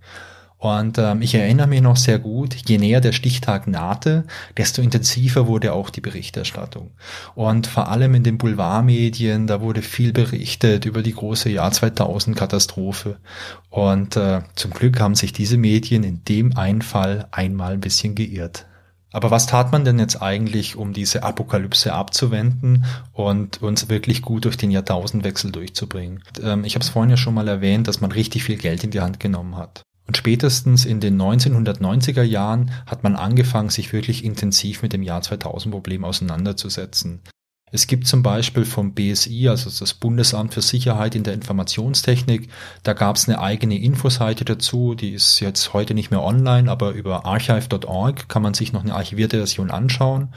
Und 0.61 0.99
ähm, 0.99 1.23
ich 1.23 1.37
erinnere 1.37 1.69
mich 1.69 1.81
noch 1.83 1.97
sehr 1.97 2.19
gut, 2.19 2.55
je 2.67 2.79
näher 2.79 3.01
der 3.01 3.13
Stichtag 3.13 3.69
nahte, 3.69 4.25
desto 4.57 4.83
intensiver 4.83 5.47
wurde 5.47 5.73
auch 5.73 5.89
die 5.89 6.01
Berichterstattung. 6.01 6.91
Und 7.37 7.69
vor 7.69 7.89
allem 7.89 8.15
in 8.15 8.25
den 8.25 8.39
Boulevardmedien, 8.39 9.47
da 9.47 9.61
wurde 9.61 9.83
viel 9.83 10.13
berichtet 10.13 10.85
über 10.85 11.03
die 11.03 11.15
große 11.15 11.49
Jahr 11.49 11.71
2000 11.71 12.37
Katastrophe. 12.37 13.19
Und 13.71 14.17
äh, 14.17 14.41
zum 14.57 14.73
Glück 14.73 14.99
haben 14.99 15.15
sich 15.15 15.33
diese 15.33 15.59
Medien 15.59 16.03
in 16.03 16.25
dem 16.25 16.57
einen 16.57 16.83
Fall 16.83 17.29
einmal 17.31 17.75
ein 17.75 17.81
bisschen 17.81 18.17
geirrt. 18.17 18.67
Aber 19.13 19.31
was 19.31 19.47
tat 19.47 19.73
man 19.73 19.85
denn 19.85 19.99
jetzt 19.99 20.21
eigentlich, 20.21 20.77
um 20.77 20.93
diese 20.93 21.23
Apokalypse 21.23 21.93
abzuwenden 21.93 22.85
und 23.13 23.63
uns 23.63 23.89
wirklich 23.89 24.23
gut 24.23 24.45
durch 24.45 24.57
den 24.57 24.71
Jahrtausendwechsel 24.71 25.51
durchzubringen? 25.51 26.23
Ähm, 26.43 26.65
ich 26.65 26.75
habe 26.75 26.83
es 26.83 26.91
vorhin 26.91 27.11
ja 27.11 27.17
schon 27.17 27.35
mal 27.35 27.49
erwähnt, 27.49 27.89
dass 27.89 28.01
man 28.01 28.13
richtig 28.13 28.45
viel 28.45 28.57
Geld 28.57 28.85
in 28.85 28.91
die 28.91 29.01
Hand 29.01 29.19
genommen 29.19 29.57
hat. 29.57 29.83
Und 30.07 30.17
spätestens 30.17 30.87
in 30.87 31.01
den 31.01 31.21
1990er 31.21 32.23
Jahren 32.23 32.71
hat 32.87 33.03
man 33.03 33.15
angefangen, 33.15 33.69
sich 33.69 33.93
wirklich 33.93 34.25
intensiv 34.25 34.83
mit 34.83 34.95
dem 34.95 35.03
Jahr 35.03 35.21
2000 35.21 35.73
Problem 35.73 36.05
auseinanderzusetzen. 36.05 37.21
Es 37.71 37.87
gibt 37.87 38.07
zum 38.07 38.23
Beispiel 38.23 38.65
vom 38.65 38.95
BSI, 38.95 39.49
also 39.49 39.71
das 39.71 39.95
Bundesamt 39.95 40.55
für 40.55 40.63
Sicherheit 40.63 41.15
in 41.15 41.25
der 41.25 41.35
Informationstechnik, 41.35 42.49
da 42.83 42.93
gab 42.95 43.17
es 43.17 43.29
eine 43.29 43.41
eigene 43.41 43.79
Infoseite 43.79 44.45
dazu, 44.45 44.95
die 44.95 45.11
ist 45.11 45.41
jetzt 45.41 45.75
heute 45.75 45.95
nicht 45.95 46.11
mehr 46.11 46.23
online, 46.23 46.71
aber 46.71 46.93
über 46.93 47.27
archive.org 47.27 48.29
kann 48.29 48.43
man 48.43 48.55
sich 48.55 48.73
noch 48.73 48.83
eine 48.83 48.95
archivierte 48.95 49.37
Version 49.37 49.71
anschauen. 49.71 50.29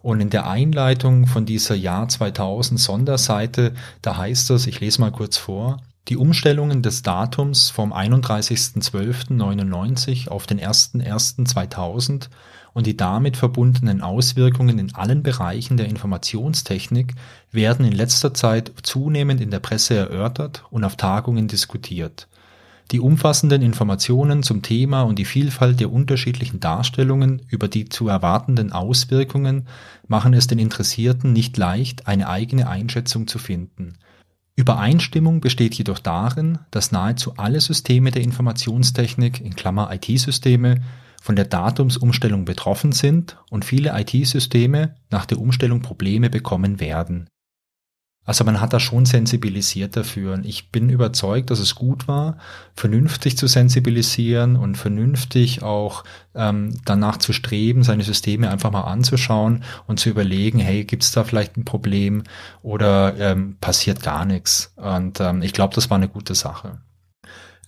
Und 0.00 0.20
in 0.20 0.30
der 0.30 0.48
Einleitung 0.48 1.26
von 1.26 1.44
dieser 1.44 1.74
Jahr 1.74 2.08
2000 2.08 2.78
Sonderseite, 2.78 3.74
da 4.00 4.16
heißt 4.16 4.50
es, 4.50 4.66
ich 4.66 4.80
lese 4.80 5.00
mal 5.00 5.10
kurz 5.10 5.36
vor, 5.36 5.80
die 6.08 6.16
Umstellungen 6.16 6.82
des 6.82 7.02
Datums 7.02 7.70
vom 7.70 7.92
31.12.99 7.92 10.28
auf 10.28 10.46
den 10.46 10.58
01.01.2000 10.58 12.28
und 12.72 12.86
die 12.86 12.96
damit 12.96 13.36
verbundenen 13.36 14.00
Auswirkungen 14.00 14.78
in 14.78 14.94
allen 14.94 15.22
Bereichen 15.22 15.76
der 15.76 15.88
Informationstechnik 15.88 17.14
werden 17.52 17.84
in 17.84 17.92
letzter 17.92 18.32
Zeit 18.32 18.72
zunehmend 18.82 19.40
in 19.40 19.50
der 19.50 19.60
Presse 19.60 19.96
erörtert 19.96 20.64
und 20.70 20.84
auf 20.84 20.96
Tagungen 20.96 21.48
diskutiert. 21.48 22.28
Die 22.90 23.00
umfassenden 23.00 23.60
Informationen 23.60 24.42
zum 24.42 24.62
Thema 24.62 25.02
und 25.02 25.18
die 25.18 25.26
Vielfalt 25.26 25.78
der 25.78 25.92
unterschiedlichen 25.92 26.58
Darstellungen 26.58 27.42
über 27.48 27.68
die 27.68 27.90
zu 27.90 28.08
erwartenden 28.08 28.72
Auswirkungen 28.72 29.66
machen 30.06 30.32
es 30.32 30.46
den 30.46 30.58
Interessierten 30.58 31.34
nicht 31.34 31.58
leicht, 31.58 32.06
eine 32.06 32.28
eigene 32.28 32.66
Einschätzung 32.66 33.26
zu 33.26 33.38
finden. 33.38 33.98
Übereinstimmung 34.58 35.40
besteht 35.40 35.76
jedoch 35.76 36.00
darin, 36.00 36.58
dass 36.72 36.90
nahezu 36.90 37.34
alle 37.36 37.60
Systeme 37.60 38.10
der 38.10 38.22
Informationstechnik 38.22 39.40
in 39.40 39.54
Klammer 39.54 39.88
(IT-Systeme) 39.92 40.80
von 41.22 41.36
der 41.36 41.44
Datumsumstellung 41.44 42.44
betroffen 42.44 42.90
sind 42.90 43.38
und 43.50 43.64
viele 43.64 43.92
IT-Systeme 43.96 44.96
nach 45.10 45.26
der 45.26 45.38
Umstellung 45.38 45.80
Probleme 45.80 46.28
bekommen 46.28 46.80
werden. 46.80 47.28
Also 48.28 48.44
man 48.44 48.60
hat 48.60 48.74
da 48.74 48.78
schon 48.78 49.06
sensibilisiert 49.06 49.96
dafür. 49.96 50.34
Und 50.34 50.44
ich 50.44 50.70
bin 50.70 50.90
überzeugt, 50.90 51.48
dass 51.50 51.60
es 51.60 51.74
gut 51.74 52.08
war, 52.08 52.36
vernünftig 52.74 53.38
zu 53.38 53.46
sensibilisieren 53.46 54.56
und 54.56 54.76
vernünftig 54.76 55.62
auch 55.62 56.04
ähm, 56.34 56.78
danach 56.84 57.16
zu 57.16 57.32
streben, 57.32 57.84
seine 57.84 58.02
Systeme 58.02 58.50
einfach 58.50 58.70
mal 58.70 58.82
anzuschauen 58.82 59.64
und 59.86 59.98
zu 59.98 60.10
überlegen, 60.10 60.58
hey, 60.58 60.84
gibt 60.84 61.04
es 61.04 61.12
da 61.12 61.24
vielleicht 61.24 61.56
ein 61.56 61.64
Problem 61.64 62.22
oder 62.60 63.16
ähm, 63.18 63.56
passiert 63.62 64.02
gar 64.02 64.26
nichts? 64.26 64.74
Und 64.76 65.20
ähm, 65.20 65.40
ich 65.40 65.54
glaube, 65.54 65.74
das 65.74 65.88
war 65.88 65.96
eine 65.96 66.10
gute 66.10 66.34
Sache. 66.34 66.82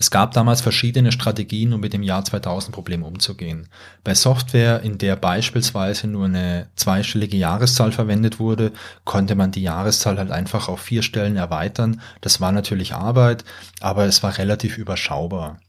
Es 0.00 0.10
gab 0.10 0.32
damals 0.32 0.62
verschiedene 0.62 1.12
Strategien, 1.12 1.74
um 1.74 1.80
mit 1.80 1.92
dem 1.92 2.02
Jahr 2.02 2.24
2000 2.24 2.74
Problem 2.74 3.02
umzugehen. 3.02 3.68
Bei 4.02 4.14
Software, 4.14 4.80
in 4.80 4.96
der 4.96 5.14
beispielsweise 5.14 6.06
nur 6.06 6.24
eine 6.24 6.70
zweistellige 6.74 7.36
Jahreszahl 7.36 7.92
verwendet 7.92 8.38
wurde, 8.40 8.72
konnte 9.04 9.34
man 9.34 9.52
die 9.52 9.60
Jahreszahl 9.62 10.16
halt 10.16 10.30
einfach 10.30 10.70
auf 10.70 10.80
vier 10.80 11.02
Stellen 11.02 11.36
erweitern. 11.36 12.00
Das 12.22 12.40
war 12.40 12.50
natürlich 12.50 12.94
Arbeit, 12.94 13.44
aber 13.80 14.06
es 14.06 14.22
war 14.22 14.38
relativ 14.38 14.78
überschaubar. 14.78 15.60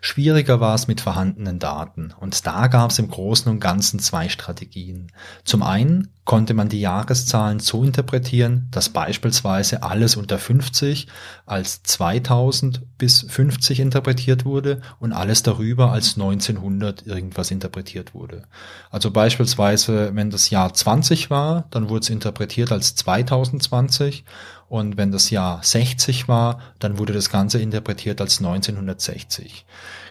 Schwieriger 0.00 0.60
war 0.60 0.74
es 0.74 0.86
mit 0.86 1.00
vorhandenen 1.00 1.58
Daten 1.58 2.14
und 2.18 2.46
da 2.46 2.68
gab 2.68 2.90
es 2.90 2.98
im 2.98 3.08
Großen 3.08 3.50
und 3.50 3.60
Ganzen 3.60 3.98
zwei 3.98 4.28
Strategien. 4.28 5.10
Zum 5.44 5.62
einen 5.62 6.08
konnte 6.24 6.52
man 6.52 6.68
die 6.68 6.80
Jahreszahlen 6.80 7.58
so 7.58 7.82
interpretieren, 7.82 8.68
dass 8.70 8.90
beispielsweise 8.90 9.82
alles 9.82 10.14
unter 10.14 10.38
50 10.38 11.08
als 11.46 11.82
2000 11.82 12.82
bis 12.98 13.22
50 13.22 13.80
interpretiert 13.80 14.44
wurde 14.44 14.82
und 15.00 15.12
alles 15.12 15.42
darüber 15.42 15.90
als 15.90 16.16
1900 16.16 17.06
irgendwas 17.06 17.50
interpretiert 17.50 18.14
wurde. 18.14 18.42
Also 18.90 19.10
beispielsweise, 19.10 20.14
wenn 20.14 20.30
das 20.30 20.50
Jahr 20.50 20.74
20 20.74 21.30
war, 21.30 21.66
dann 21.70 21.88
wurde 21.88 22.00
es 22.00 22.10
interpretiert 22.10 22.72
als 22.72 22.94
2020 22.94 24.24
und 24.68 24.96
wenn 24.96 25.12
das 25.12 25.30
Jahr 25.30 25.60
60 25.62 26.28
war, 26.28 26.60
dann 26.78 26.98
wurde 26.98 27.12
das 27.12 27.30
Ganze 27.30 27.60
interpretiert 27.60 28.20
als 28.20 28.38
1960. 28.38 29.64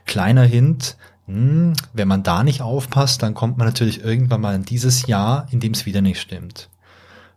Kleiner 0.05 0.43
Hint, 0.43 0.97
hm, 1.27 1.73
wenn 1.93 2.07
man 2.07 2.23
da 2.23 2.43
nicht 2.43 2.61
aufpasst, 2.61 3.21
dann 3.21 3.33
kommt 3.33 3.57
man 3.57 3.67
natürlich 3.67 4.03
irgendwann 4.03 4.41
mal 4.41 4.55
in 4.55 4.63
dieses 4.63 5.07
Jahr, 5.07 5.47
in 5.51 5.59
dem 5.59 5.73
es 5.73 5.85
wieder 5.85 6.01
nicht 6.01 6.19
stimmt. 6.19 6.69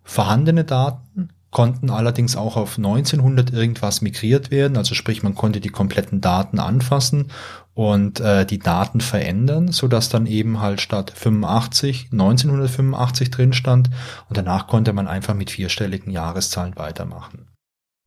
Vorhandene 0.05 0.65
Daten 0.65 1.31
konnten 1.51 1.91
allerdings 1.91 2.37
auch 2.37 2.57
auf 2.57 2.79
1900 2.79 3.53
irgendwas 3.53 4.03
migriert 4.03 4.51
werden, 4.51 4.77
also 4.77 4.95
sprich 4.95 5.23
man 5.23 5.35
konnte 5.35 5.61
die 5.61 5.69
kompletten 5.69 6.21
Daten 6.21 6.61
anfassen 6.61 7.29
und 7.75 8.21
äh, 8.21 8.47
die 8.47 8.59
Daten 8.59 9.01
verändern, 9.01 9.73
so 9.73 9.89
dass 9.89 10.09
dann 10.09 10.27
eben 10.27 10.61
halt 10.61 10.81
statt 10.81 11.13
85 11.15 12.11
1985 12.13 13.31
drin 13.31 13.53
stand 13.53 13.91
und 14.29 14.37
danach 14.37 14.67
konnte 14.67 14.93
man 14.93 15.09
einfach 15.09 15.35
mit 15.35 15.51
vierstelligen 15.51 16.13
Jahreszahlen 16.13 16.77
weitermachen. 16.77 17.49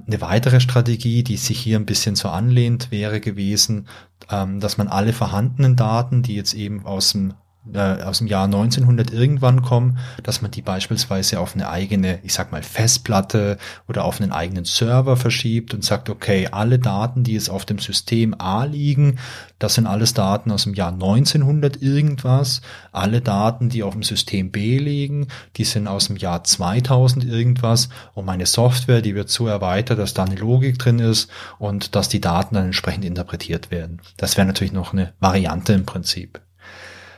Eine 0.05 0.21
weitere 0.21 0.59
Strategie, 0.59 1.23
die 1.23 1.37
sich 1.37 1.59
hier 1.59 1.79
ein 1.79 1.85
bisschen 1.85 2.15
so 2.15 2.27
anlehnt, 2.29 2.91
wäre 2.91 3.21
gewesen, 3.21 3.87
ähm, 4.29 4.59
dass 4.59 4.77
man 4.77 4.89
alle 4.89 5.13
vorhandenen 5.13 5.75
Daten, 5.75 6.23
die 6.23 6.35
jetzt 6.35 6.53
eben 6.53 6.85
aus 6.85 7.13
dem 7.13 7.33
äh, 7.71 8.01
aus 8.03 8.17
dem 8.17 8.27
Jahr 8.27 8.45
1900 8.45 9.11
irgendwann 9.11 9.61
kommen, 9.61 9.97
dass 10.23 10.41
man 10.41 10.51
die 10.51 10.61
beispielsweise 10.61 11.39
auf 11.39 11.55
eine 11.55 11.69
eigene, 11.69 12.19
ich 12.23 12.33
sag 12.33 12.51
mal, 12.51 12.63
Festplatte 12.63 13.57
oder 13.87 14.05
auf 14.05 14.19
einen 14.19 14.31
eigenen 14.31 14.65
Server 14.65 15.15
verschiebt 15.15 15.73
und 15.73 15.83
sagt, 15.83 16.09
okay, 16.09 16.49
alle 16.51 16.79
Daten, 16.79 17.23
die 17.23 17.33
jetzt 17.33 17.49
auf 17.49 17.65
dem 17.65 17.79
System 17.79 18.35
A 18.37 18.65
liegen, 18.65 19.19
das 19.63 19.75
sind 19.75 19.87
alles 19.87 20.13
Daten 20.13 20.51
aus 20.51 20.63
dem 20.63 20.73
Jahr 20.73 20.91
1900 20.91 21.81
irgendwas. 21.81 22.61
Alle 22.91 23.21
Daten, 23.21 23.69
die 23.69 23.83
auf 23.83 23.93
dem 23.93 24.03
System 24.03 24.51
B 24.51 24.77
liegen, 24.77 25.27
die 25.55 25.63
sind 25.63 25.87
aus 25.87 26.07
dem 26.07 26.17
Jahr 26.17 26.43
2000 26.43 27.23
irgendwas. 27.23 27.87
Und 28.13 28.25
meine 28.25 28.45
Software, 28.45 29.01
die 29.01 29.15
wird 29.15 29.29
so 29.29 29.47
erweitert, 29.47 29.99
dass 29.99 30.13
da 30.13 30.25
eine 30.25 30.35
Logik 30.35 30.79
drin 30.79 30.99
ist 30.99 31.29
und 31.59 31.95
dass 31.95 32.09
die 32.09 32.19
Daten 32.19 32.55
dann 32.55 32.65
entsprechend 32.65 33.05
interpretiert 33.05 33.71
werden. 33.71 34.01
Das 34.17 34.35
wäre 34.35 34.45
natürlich 34.45 34.73
noch 34.73 34.91
eine 34.91 35.13
Variante 35.21 35.71
im 35.71 35.85
Prinzip. 35.85 36.41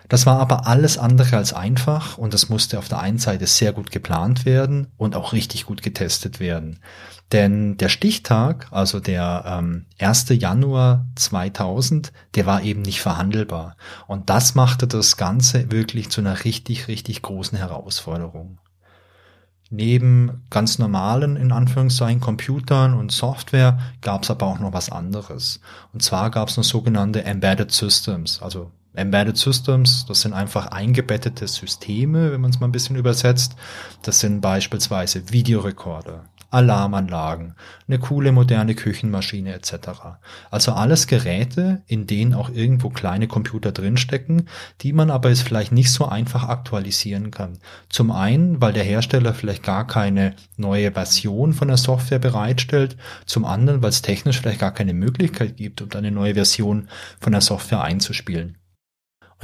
Das 0.09 0.25
war 0.25 0.39
aber 0.39 0.67
alles 0.67 0.97
andere 0.97 1.37
als 1.37 1.53
einfach 1.53 2.17
und 2.17 2.33
das 2.33 2.49
musste 2.49 2.77
auf 2.77 2.87
der 2.87 2.99
einen 2.99 3.17
Seite 3.17 3.47
sehr 3.47 3.73
gut 3.73 3.91
geplant 3.91 4.45
werden 4.45 4.87
und 4.97 5.15
auch 5.15 5.33
richtig 5.33 5.65
gut 5.65 5.81
getestet 5.81 6.39
werden. 6.39 6.79
Denn 7.31 7.77
der 7.77 7.89
Stichtag, 7.89 8.67
also 8.71 8.99
der 8.99 9.43
ähm, 9.47 9.85
1. 9.99 10.27
Januar 10.29 11.05
2000, 11.15 12.13
der 12.35 12.45
war 12.45 12.61
eben 12.61 12.83
nicht 12.83 13.01
verhandelbar. 13.01 13.77
Und 14.05 14.29
das 14.29 14.53
machte 14.53 14.85
das 14.87 15.17
Ganze 15.17 15.71
wirklich 15.71 16.09
zu 16.09 16.21
einer 16.21 16.43
richtig, 16.43 16.87
richtig 16.87 17.23
großen 17.23 17.57
Herausforderung. 17.57 18.59
Neben 19.71 20.43
ganz 20.51 20.77
normalen, 20.77 21.35
in 21.35 21.51
Anführungszeichen, 21.51 22.21
Computern 22.21 22.93
und 22.93 23.11
Software 23.11 23.79
gab 24.01 24.21
es 24.21 24.29
aber 24.29 24.45
auch 24.45 24.59
noch 24.59 24.73
was 24.73 24.91
anderes. 24.91 25.59
Und 25.91 26.03
zwar 26.03 26.29
gab 26.29 26.49
es 26.49 26.57
noch 26.57 26.63
sogenannte 26.63 27.23
Embedded 27.23 27.71
Systems, 27.71 28.43
also 28.43 28.71
Embedded 28.95 29.37
Systems, 29.37 30.05
das 30.07 30.21
sind 30.21 30.33
einfach 30.33 30.67
eingebettete 30.67 31.47
Systeme, 31.47 32.31
wenn 32.31 32.41
man 32.41 32.51
es 32.51 32.59
mal 32.59 32.67
ein 32.67 32.71
bisschen 32.71 32.95
übersetzt. 32.95 33.55
Das 34.01 34.19
sind 34.19 34.41
beispielsweise 34.41 35.31
Videorekorder, 35.31 36.25
Alarmanlagen, 36.51 37.55
eine 37.87 37.99
coole 37.99 38.31
moderne 38.31 38.75
Küchenmaschine 38.75 39.53
etc. 39.53 39.73
Also 40.49 40.71
alles 40.71 41.07
Geräte, 41.07 41.83
in 41.87 42.07
denen 42.07 42.33
auch 42.33 42.49
irgendwo 42.49 42.89
kleine 42.89 43.27
Computer 43.27 43.71
drinstecken, 43.71 44.47
die 44.81 44.93
man 44.93 45.11
aber 45.11 45.29
jetzt 45.29 45.41
vielleicht 45.41 45.71
nicht 45.71 45.91
so 45.91 46.05
einfach 46.05 46.47
aktualisieren 46.47 47.31
kann. 47.31 47.59
Zum 47.89 48.11
einen, 48.11 48.61
weil 48.61 48.73
der 48.73 48.83
Hersteller 48.83 49.33
vielleicht 49.33 49.63
gar 49.63 49.85
keine 49.85 50.35
neue 50.55 50.93
Version 50.93 51.53
von 51.53 51.67
der 51.67 51.77
Software 51.77 52.19
bereitstellt, 52.19 52.95
zum 53.25 53.43
anderen, 53.43 53.81
weil 53.81 53.89
es 53.89 54.01
technisch 54.01 54.39
vielleicht 54.39 54.59
gar 54.59 54.73
keine 54.73 54.93
Möglichkeit 54.93 55.57
gibt, 55.57 55.81
um 55.81 55.89
eine 55.91 56.11
neue 56.11 56.35
Version 56.35 56.87
von 57.19 57.33
der 57.33 57.41
Software 57.41 57.81
einzuspielen. 57.81 58.57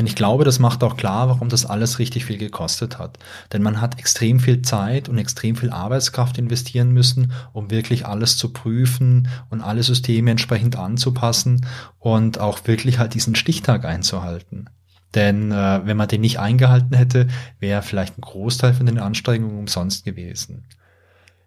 Und 0.01 0.07
ich 0.07 0.15
glaube, 0.15 0.45
das 0.45 0.57
macht 0.57 0.83
auch 0.83 0.97
klar, 0.97 1.29
warum 1.29 1.49
das 1.49 1.67
alles 1.67 1.99
richtig 1.99 2.25
viel 2.25 2.39
gekostet 2.39 2.97
hat. 2.97 3.19
Denn 3.53 3.61
man 3.61 3.81
hat 3.81 3.99
extrem 3.99 4.39
viel 4.39 4.63
Zeit 4.63 5.09
und 5.09 5.19
extrem 5.19 5.55
viel 5.55 5.69
Arbeitskraft 5.69 6.39
investieren 6.39 6.89
müssen, 6.89 7.33
um 7.53 7.69
wirklich 7.69 8.07
alles 8.07 8.35
zu 8.35 8.51
prüfen 8.51 9.27
und 9.51 9.61
alle 9.61 9.83
Systeme 9.83 10.31
entsprechend 10.31 10.75
anzupassen 10.75 11.67
und 11.99 12.39
auch 12.39 12.65
wirklich 12.65 12.97
halt 12.97 13.13
diesen 13.13 13.35
Stichtag 13.35 13.85
einzuhalten. 13.85 14.71
Denn 15.13 15.51
äh, 15.51 15.81
wenn 15.85 15.97
man 15.97 16.07
den 16.07 16.21
nicht 16.21 16.39
eingehalten 16.39 16.95
hätte, 16.95 17.27
wäre 17.59 17.83
vielleicht 17.83 18.17
ein 18.17 18.21
Großteil 18.21 18.73
von 18.73 18.87
den 18.87 18.97
Anstrengungen 18.97 19.59
umsonst 19.59 20.03
gewesen. 20.03 20.63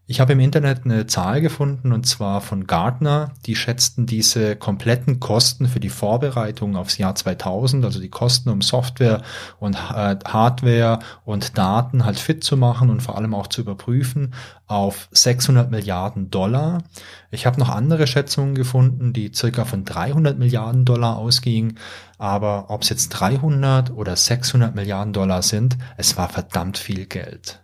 Ich 0.07 0.21
habe 0.21 0.35
im 0.35 0.41
Internet 0.41 0.83
eine 0.85 1.07
Zahl 1.07 1.41
gefunden 1.41 1.91
und 1.91 2.05
zwar 2.05 2.43
von 2.43 2.67
Gartner. 2.67 3.31
Die 3.47 3.57
schätzten 3.57 4.05
diese 4.05 4.55
kompletten 4.55 5.19
Kosten 5.19 5.67
für 5.67 5.81
die 5.81 5.89
Vorbereitung 5.89 6.77
aufs 6.77 6.99
Jahr 6.99 7.15
2000, 7.15 7.87
also 7.87 8.01
die 8.01 8.11
Kosten, 8.11 8.51
um 8.51 8.61
Software 8.61 9.23
und 9.61 9.77
äh, 9.77 10.17
Hardware 10.27 10.99
und 11.25 11.57
Daten 11.57 12.05
halt 12.05 12.19
fit 12.19 12.45
zu 12.45 12.59
machen 12.59 12.91
und 12.91 13.01
vor 13.01 13.17
allem 13.17 13.33
auch 13.33 13.47
zu 13.47 13.63
überprüfen, 13.63 14.35
auf 14.67 15.09
600 15.13 15.71
Milliarden 15.71 16.29
Dollar. 16.29 16.83
Ich 17.31 17.47
habe 17.47 17.59
noch 17.59 17.71
andere 17.71 18.07
Schätzungen 18.07 18.55
gefunden, 18.55 19.15
die 19.15 19.33
circa 19.35 19.65
von 19.65 19.87
300 19.87 20.39
Milliarden 20.39 20.85
Dollar 20.85 21.17
ausgingen. 21.17 21.79
Aber 22.19 22.67
ob 22.69 22.83
es 22.83 22.91
jetzt 22.91 23.09
300 23.09 23.91
oder 23.91 24.17
600 24.17 24.75
Milliarden 24.75 25.15
Dollar 25.15 25.41
sind, 25.41 25.79
es 25.97 26.19
war 26.19 26.29
verdammt 26.29 26.77
viel 26.77 27.07
Geld. 27.07 27.64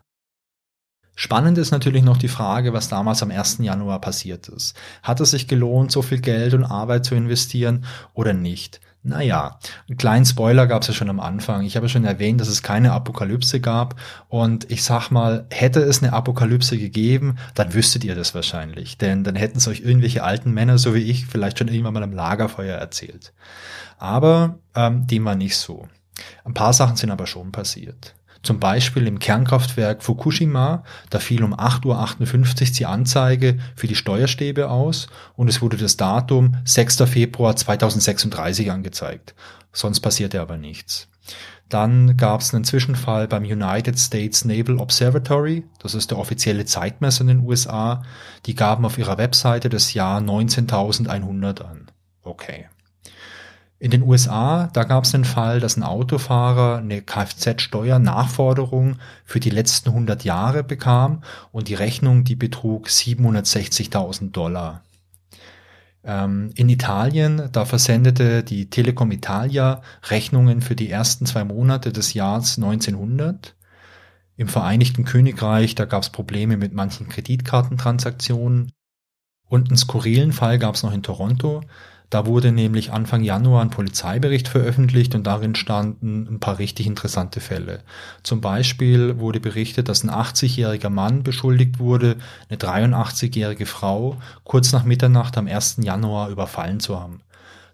Spannend 1.22 1.58
ist 1.58 1.70
natürlich 1.70 2.02
noch 2.02 2.16
die 2.16 2.28
Frage, 2.28 2.72
was 2.72 2.88
damals 2.88 3.22
am 3.22 3.30
1. 3.30 3.58
Januar 3.58 4.00
passiert 4.00 4.48
ist. 4.48 4.74
Hat 5.02 5.20
es 5.20 5.32
sich 5.32 5.46
gelohnt, 5.48 5.92
so 5.92 6.00
viel 6.00 6.18
Geld 6.18 6.54
und 6.54 6.64
Arbeit 6.64 7.04
zu 7.04 7.14
investieren 7.14 7.84
oder 8.14 8.32
nicht? 8.32 8.80
Naja, 9.02 9.58
einen 9.86 9.98
kleinen 9.98 10.24
Spoiler 10.24 10.66
gab 10.66 10.80
es 10.80 10.88
ja 10.88 10.94
schon 10.94 11.10
am 11.10 11.20
Anfang. 11.20 11.66
Ich 11.66 11.76
habe 11.76 11.90
schon 11.90 12.06
erwähnt, 12.06 12.40
dass 12.40 12.48
es 12.48 12.62
keine 12.62 12.92
Apokalypse 12.92 13.60
gab. 13.60 13.96
Und 14.30 14.70
ich 14.70 14.82
sag 14.82 15.10
mal, 15.10 15.44
hätte 15.50 15.80
es 15.80 16.02
eine 16.02 16.14
Apokalypse 16.14 16.78
gegeben, 16.78 17.36
dann 17.54 17.74
wüsstet 17.74 18.02
ihr 18.02 18.14
das 18.14 18.34
wahrscheinlich. 18.34 18.96
Denn 18.96 19.22
dann 19.22 19.36
hätten 19.36 19.58
es 19.58 19.68
euch 19.68 19.80
irgendwelche 19.80 20.24
alten 20.24 20.52
Männer, 20.52 20.78
so 20.78 20.94
wie 20.94 21.02
ich, 21.02 21.26
vielleicht 21.26 21.58
schon 21.58 21.68
irgendwann 21.68 21.92
mal 21.92 22.02
am 22.02 22.14
Lagerfeuer 22.14 22.78
erzählt. 22.78 23.34
Aber 23.98 24.58
ähm, 24.74 25.06
dem 25.06 25.26
war 25.26 25.34
nicht 25.34 25.58
so. 25.58 25.86
Ein 26.46 26.54
paar 26.54 26.72
Sachen 26.72 26.96
sind 26.96 27.10
aber 27.10 27.26
schon 27.26 27.52
passiert. 27.52 28.14
Zum 28.42 28.58
Beispiel 28.58 29.06
im 29.06 29.18
Kernkraftwerk 29.18 30.02
Fukushima, 30.02 30.82
da 31.10 31.18
fiel 31.18 31.44
um 31.44 31.54
8.58 31.54 32.62
Uhr 32.62 32.76
die 32.78 32.86
Anzeige 32.86 33.58
für 33.76 33.86
die 33.86 33.94
Steuerstäbe 33.94 34.70
aus 34.70 35.08
und 35.36 35.48
es 35.48 35.60
wurde 35.60 35.76
das 35.76 35.98
Datum 35.98 36.56
6. 36.64 37.02
Februar 37.06 37.54
2036 37.54 38.70
angezeigt. 38.70 39.34
Sonst 39.72 40.00
passierte 40.00 40.40
aber 40.40 40.56
nichts. 40.56 41.08
Dann 41.68 42.16
gab 42.16 42.40
es 42.40 42.52
einen 42.52 42.64
Zwischenfall 42.64 43.28
beim 43.28 43.44
United 43.44 43.98
States 43.98 44.44
Naval 44.44 44.78
Observatory, 44.78 45.64
das 45.78 45.94
ist 45.94 46.10
der 46.10 46.18
offizielle 46.18 46.64
Zeitmesser 46.64 47.20
in 47.20 47.28
den 47.28 47.40
USA. 47.40 48.02
Die 48.46 48.54
gaben 48.54 48.84
auf 48.84 48.98
ihrer 48.98 49.18
Webseite 49.18 49.68
das 49.68 49.94
Jahr 49.94 50.20
19.100 50.20 51.62
an. 51.62 51.90
Okay. 52.22 52.68
In 53.80 53.90
den 53.90 54.02
USA, 54.02 54.68
da 54.74 54.84
gab 54.84 55.04
es 55.04 55.14
einen 55.14 55.24
Fall, 55.24 55.58
dass 55.58 55.78
ein 55.78 55.82
Autofahrer 55.82 56.76
eine 56.76 57.00
Kfz-Steuernachforderung 57.00 58.96
für 59.24 59.40
die 59.40 59.48
letzten 59.48 59.88
100 59.88 60.22
Jahre 60.22 60.62
bekam 60.62 61.22
und 61.50 61.68
die 61.68 61.74
Rechnung, 61.74 62.22
die 62.22 62.36
betrug 62.36 62.88
760.000 62.88 64.32
Dollar. 64.32 64.82
Ähm, 66.04 66.50
in 66.56 66.68
Italien, 66.68 67.48
da 67.52 67.64
versendete 67.64 68.42
die 68.42 68.68
Telecom 68.68 69.10
Italia 69.12 69.80
Rechnungen 70.10 70.60
für 70.60 70.76
die 70.76 70.90
ersten 70.90 71.24
zwei 71.24 71.44
Monate 71.44 71.90
des 71.90 72.12
Jahres 72.12 72.58
1900. 72.58 73.56
Im 74.36 74.48
Vereinigten 74.48 75.06
Königreich, 75.06 75.74
da 75.74 75.86
gab 75.86 76.02
es 76.02 76.10
Probleme 76.10 76.58
mit 76.58 76.74
manchen 76.74 77.08
Kreditkartentransaktionen. 77.08 78.72
Und 79.48 79.68
einen 79.68 79.78
skurrilen 79.78 80.32
Fall 80.32 80.58
gab 80.58 80.74
es 80.74 80.82
noch 80.82 80.92
in 80.92 81.02
Toronto. 81.02 81.62
Da 82.10 82.26
wurde 82.26 82.50
nämlich 82.50 82.92
Anfang 82.92 83.22
Januar 83.22 83.62
ein 83.62 83.70
Polizeibericht 83.70 84.48
veröffentlicht 84.48 85.14
und 85.14 85.28
darin 85.28 85.54
standen 85.54 86.26
ein 86.28 86.40
paar 86.40 86.58
richtig 86.58 86.88
interessante 86.88 87.40
Fälle. 87.40 87.84
Zum 88.24 88.40
Beispiel 88.40 89.20
wurde 89.20 89.38
berichtet, 89.38 89.88
dass 89.88 90.02
ein 90.02 90.10
80-jähriger 90.10 90.90
Mann 90.90 91.22
beschuldigt 91.22 91.78
wurde, 91.78 92.16
eine 92.48 92.58
83-jährige 92.58 93.64
Frau 93.64 94.16
kurz 94.42 94.72
nach 94.72 94.82
Mitternacht 94.82 95.38
am 95.38 95.46
1. 95.46 95.76
Januar 95.82 96.30
überfallen 96.30 96.80
zu 96.80 96.98
haben. 96.98 97.20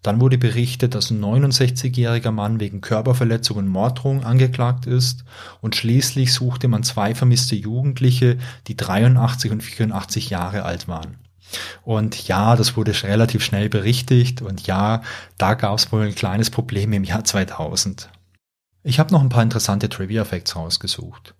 Dann 0.02 0.20
wurde 0.20 0.36
berichtet, 0.36 0.94
dass 0.94 1.10
ein 1.10 1.24
69-jähriger 1.24 2.30
Mann 2.30 2.60
wegen 2.60 2.82
Körperverletzung 2.82 3.56
und 3.56 3.68
Morddrohung 3.68 4.22
angeklagt 4.22 4.84
ist 4.86 5.24
und 5.62 5.76
schließlich 5.76 6.34
suchte 6.34 6.68
man 6.68 6.82
zwei 6.82 7.14
vermisste 7.14 7.56
Jugendliche, 7.56 8.36
die 8.66 8.76
83 8.76 9.50
und 9.50 9.62
84 9.62 10.28
Jahre 10.28 10.64
alt 10.64 10.88
waren. 10.88 11.16
Und 11.84 12.26
ja, 12.26 12.56
das 12.56 12.76
wurde 12.76 12.92
relativ 13.04 13.44
schnell 13.44 13.68
berichtigt 13.68 14.42
und 14.42 14.66
ja, 14.66 15.02
da 15.38 15.54
gab 15.54 15.78
es 15.78 15.92
wohl 15.92 16.06
ein 16.06 16.14
kleines 16.14 16.50
Problem 16.50 16.92
im 16.92 17.04
Jahr 17.04 17.24
2000. 17.24 18.10
Ich 18.82 18.98
habe 18.98 19.12
noch 19.12 19.20
ein 19.20 19.28
paar 19.28 19.42
interessante 19.42 19.88
Trivia-Facts 19.88 20.56
rausgesucht. 20.56 21.34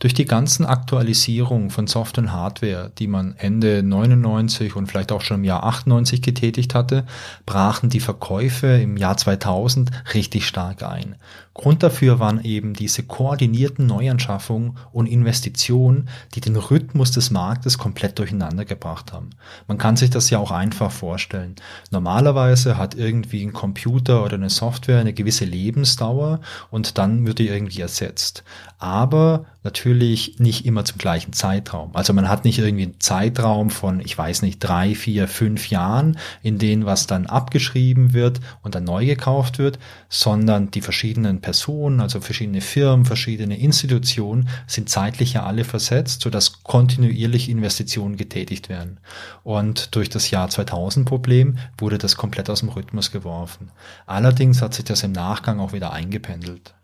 Durch 0.00 0.14
die 0.14 0.24
ganzen 0.24 0.64
Aktualisierungen 0.64 1.68
von 1.68 1.86
Software 1.86 2.24
und 2.24 2.32
Hardware, 2.32 2.90
die 2.98 3.06
man 3.06 3.34
Ende 3.36 3.82
99 3.82 4.74
und 4.74 4.86
vielleicht 4.86 5.12
auch 5.12 5.20
schon 5.20 5.40
im 5.40 5.44
Jahr 5.44 5.62
98 5.62 6.22
getätigt 6.22 6.74
hatte, 6.74 7.04
brachen 7.44 7.90
die 7.90 8.00
Verkäufe 8.00 8.66
im 8.66 8.96
Jahr 8.96 9.18
2000 9.18 9.90
richtig 10.14 10.46
stark 10.46 10.82
ein. 10.82 11.16
Grund 11.52 11.82
dafür 11.82 12.18
waren 12.18 12.42
eben 12.42 12.72
diese 12.72 13.02
koordinierten 13.02 13.84
Neuanschaffungen 13.84 14.78
und 14.92 15.06
Investitionen, 15.06 16.08
die 16.34 16.40
den 16.40 16.56
Rhythmus 16.56 17.10
des 17.10 17.30
Marktes 17.30 17.76
komplett 17.76 18.18
durcheinander 18.18 18.64
gebracht 18.64 19.12
haben. 19.12 19.30
Man 19.68 19.76
kann 19.76 19.96
sich 19.96 20.08
das 20.08 20.30
ja 20.30 20.38
auch 20.38 20.52
einfach 20.52 20.90
vorstellen. 20.90 21.56
Normalerweise 21.90 22.78
hat 22.78 22.94
irgendwie 22.94 23.42
ein 23.42 23.52
Computer 23.52 24.24
oder 24.24 24.36
eine 24.36 24.48
Software 24.48 25.00
eine 25.00 25.12
gewisse 25.12 25.44
Lebensdauer 25.44 26.40
und 26.70 26.96
dann 26.96 27.26
wird 27.26 27.38
die 27.38 27.48
irgendwie 27.48 27.82
ersetzt. 27.82 28.44
Aber 28.78 29.44
natürlich 29.62 29.89
nicht 29.94 30.66
immer 30.66 30.84
zum 30.84 30.98
gleichen 30.98 31.32
Zeitraum. 31.32 31.90
Also 31.94 32.12
man 32.12 32.28
hat 32.28 32.44
nicht 32.44 32.58
irgendwie 32.58 32.84
einen 32.84 33.00
Zeitraum 33.00 33.70
von, 33.70 34.00
ich 34.00 34.16
weiß 34.16 34.42
nicht, 34.42 34.58
drei, 34.60 34.94
vier, 34.94 35.28
fünf 35.28 35.70
Jahren, 35.70 36.18
in 36.42 36.58
denen 36.58 36.86
was 36.86 37.06
dann 37.06 37.26
abgeschrieben 37.26 38.12
wird 38.12 38.40
und 38.62 38.74
dann 38.74 38.84
neu 38.84 39.06
gekauft 39.06 39.58
wird, 39.58 39.78
sondern 40.08 40.70
die 40.70 40.80
verschiedenen 40.80 41.40
Personen, 41.40 42.00
also 42.00 42.20
verschiedene 42.20 42.60
Firmen, 42.60 43.06
verschiedene 43.06 43.58
Institutionen 43.58 44.48
sind 44.66 44.88
zeitlich 44.88 45.34
ja 45.34 45.44
alle 45.44 45.64
versetzt, 45.64 46.22
sodass 46.22 46.62
kontinuierlich 46.62 47.48
Investitionen 47.48 48.16
getätigt 48.16 48.68
werden. 48.68 48.98
Und 49.42 49.94
durch 49.94 50.08
das 50.08 50.30
Jahr 50.30 50.48
2000 50.48 51.06
Problem 51.06 51.58
wurde 51.78 51.98
das 51.98 52.16
komplett 52.16 52.50
aus 52.50 52.60
dem 52.60 52.68
Rhythmus 52.70 53.10
geworfen. 53.10 53.70
Allerdings 54.06 54.62
hat 54.62 54.74
sich 54.74 54.84
das 54.84 55.02
im 55.02 55.12
Nachgang 55.12 55.60
auch 55.60 55.72
wieder 55.72 55.92
eingependelt. 55.92 56.74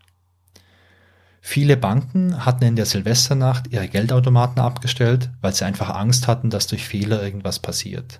Viele 1.49 1.77
Banken 1.77 2.45
hatten 2.45 2.65
in 2.65 2.75
der 2.75 2.85
Silvesternacht 2.85 3.67
ihre 3.71 3.87
Geldautomaten 3.87 4.61
abgestellt, 4.61 5.29
weil 5.39 5.53
sie 5.53 5.63
einfach 5.63 5.89
Angst 5.91 6.27
hatten, 6.27 6.49
dass 6.49 6.67
durch 6.67 6.85
Fehler 6.85 7.23
irgendwas 7.23 7.59
passiert. 7.59 8.19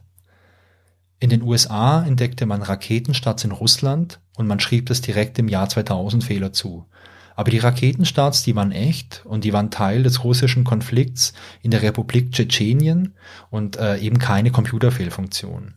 In 1.19 1.29
den 1.29 1.41
USA 1.41 2.05
entdeckte 2.05 2.45
man 2.45 2.61
Raketenstarts 2.61 3.43
in 3.43 3.51
Russland 3.51 4.21
und 4.37 4.47
man 4.47 4.61
schrieb 4.61 4.85
das 4.85 5.01
direkt 5.01 5.37
im 5.39 5.49
Jahr 5.49 5.67
2000 5.67 6.23
Fehler 6.23 6.53
zu. 6.53 6.85
Aber 7.35 7.51
die 7.51 7.57
Raketenstarts, 7.57 8.43
die 8.43 8.55
waren 8.55 8.71
echt 8.71 9.25
und 9.25 9.43
die 9.43 9.51
waren 9.51 9.71
Teil 9.71 10.03
des 10.03 10.23
russischen 10.23 10.63
Konflikts 10.63 11.33
in 11.61 11.71
der 11.71 11.81
Republik 11.81 12.31
Tschetschenien 12.31 13.13
und 13.49 13.75
äh, 13.75 13.97
eben 13.97 14.19
keine 14.19 14.51
Computerfehlfunktion. 14.51 15.73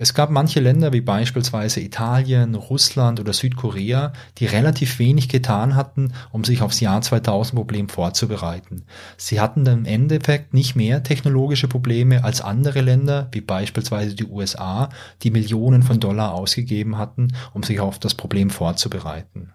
Es 0.00 0.14
gab 0.14 0.30
manche 0.30 0.60
Länder 0.60 0.92
wie 0.92 1.00
beispielsweise 1.00 1.80
Italien, 1.80 2.54
Russland 2.54 3.18
oder 3.18 3.32
Südkorea, 3.32 4.12
die 4.38 4.46
relativ 4.46 5.00
wenig 5.00 5.28
getan 5.28 5.74
hatten, 5.74 6.12
um 6.30 6.44
sich 6.44 6.62
aufs 6.62 6.78
Jahr 6.78 7.02
2000 7.02 7.56
Problem 7.56 7.88
vorzubereiten. 7.88 8.84
Sie 9.16 9.40
hatten 9.40 9.66
im 9.66 9.84
Endeffekt 9.84 10.54
nicht 10.54 10.76
mehr 10.76 11.02
technologische 11.02 11.66
Probleme 11.66 12.22
als 12.22 12.40
andere 12.40 12.80
Länder 12.80 13.26
wie 13.32 13.40
beispielsweise 13.40 14.14
die 14.14 14.26
USA, 14.26 14.88
die 15.22 15.32
Millionen 15.32 15.82
von 15.82 15.98
Dollar 15.98 16.32
ausgegeben 16.32 16.96
hatten, 16.96 17.34
um 17.52 17.64
sich 17.64 17.80
auf 17.80 17.98
das 17.98 18.14
Problem 18.14 18.50
vorzubereiten. 18.50 19.52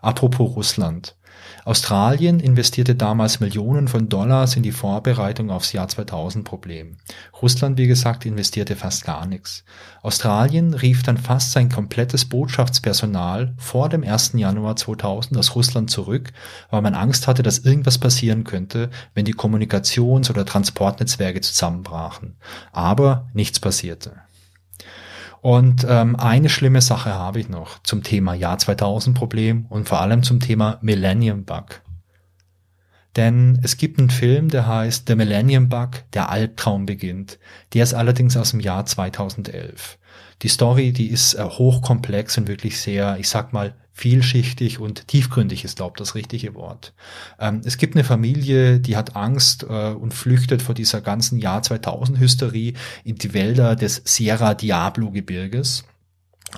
Apropos 0.00 0.56
Russland. 0.56 1.16
Australien 1.64 2.40
investierte 2.40 2.94
damals 2.94 3.40
Millionen 3.40 3.88
von 3.88 4.08
Dollars 4.08 4.56
in 4.56 4.62
die 4.62 4.72
Vorbereitung 4.72 5.50
aufs 5.50 5.72
Jahr 5.72 5.88
2000 5.88 6.44
Problem. 6.44 6.96
Russland, 7.42 7.78
wie 7.78 7.86
gesagt, 7.86 8.24
investierte 8.24 8.76
fast 8.76 9.04
gar 9.04 9.26
nichts. 9.26 9.64
Australien 10.02 10.74
rief 10.74 11.02
dann 11.02 11.18
fast 11.18 11.52
sein 11.52 11.68
komplettes 11.68 12.24
Botschaftspersonal 12.24 13.54
vor 13.58 13.88
dem 13.88 14.02
1. 14.02 14.32
Januar 14.34 14.76
2000 14.76 15.38
aus 15.38 15.54
Russland 15.54 15.90
zurück, 15.90 16.32
weil 16.70 16.82
man 16.82 16.94
Angst 16.94 17.26
hatte, 17.26 17.42
dass 17.42 17.58
irgendwas 17.58 17.98
passieren 17.98 18.44
könnte, 18.44 18.90
wenn 19.14 19.24
die 19.24 19.34
Kommunikations- 19.34 20.30
oder 20.30 20.46
Transportnetzwerke 20.46 21.40
zusammenbrachen. 21.40 22.36
Aber 22.72 23.28
nichts 23.34 23.60
passierte. 23.60 24.22
Und 25.40 25.86
ähm, 25.88 26.16
eine 26.16 26.48
schlimme 26.48 26.80
Sache 26.80 27.14
habe 27.14 27.40
ich 27.40 27.48
noch 27.48 27.82
zum 27.82 28.02
Thema 28.02 28.34
Jahr 28.34 28.58
2000 28.58 29.16
Problem 29.16 29.66
und 29.68 29.88
vor 29.88 30.00
allem 30.00 30.22
zum 30.22 30.40
Thema 30.40 30.78
Millennium 30.80 31.44
Bug. 31.44 31.82
Denn 33.16 33.58
es 33.62 33.76
gibt 33.76 33.98
einen 33.98 34.10
Film, 34.10 34.48
der 34.48 34.66
heißt 34.66 35.08
The 35.08 35.16
Millennium 35.16 35.68
Bug, 35.68 35.90
der 36.12 36.30
Albtraum 36.30 36.86
beginnt. 36.86 37.38
Der 37.72 37.82
ist 37.82 37.94
allerdings 37.94 38.36
aus 38.36 38.50
dem 38.50 38.60
Jahr 38.60 38.86
2011. 38.86 39.98
Die 40.42 40.48
Story, 40.48 40.92
die 40.92 41.08
ist 41.08 41.34
äh, 41.34 41.42
hochkomplex 41.42 42.38
und 42.38 42.48
wirklich 42.48 42.80
sehr, 42.80 43.16
ich 43.18 43.28
sag 43.28 43.52
mal, 43.52 43.74
vielschichtig 43.98 44.78
und 44.78 45.08
tiefgründig 45.08 45.64
ist, 45.64 45.76
glaube 45.76 45.94
ich, 45.96 45.98
das 45.98 46.14
richtige 46.14 46.54
Wort. 46.54 46.92
Ähm, 47.40 47.62
es 47.64 47.78
gibt 47.78 47.96
eine 47.96 48.04
Familie, 48.04 48.78
die 48.78 48.96
hat 48.96 49.16
Angst 49.16 49.64
äh, 49.68 49.90
und 49.90 50.14
flüchtet 50.14 50.62
vor 50.62 50.74
dieser 50.74 51.00
ganzen 51.00 51.38
Jahr 51.38 51.62
2000 51.62 52.20
Hysterie 52.20 52.74
in 53.02 53.16
die 53.16 53.34
Wälder 53.34 53.74
des 53.74 54.00
Sierra 54.04 54.54
Diablo 54.54 55.10
Gebirges. 55.10 55.84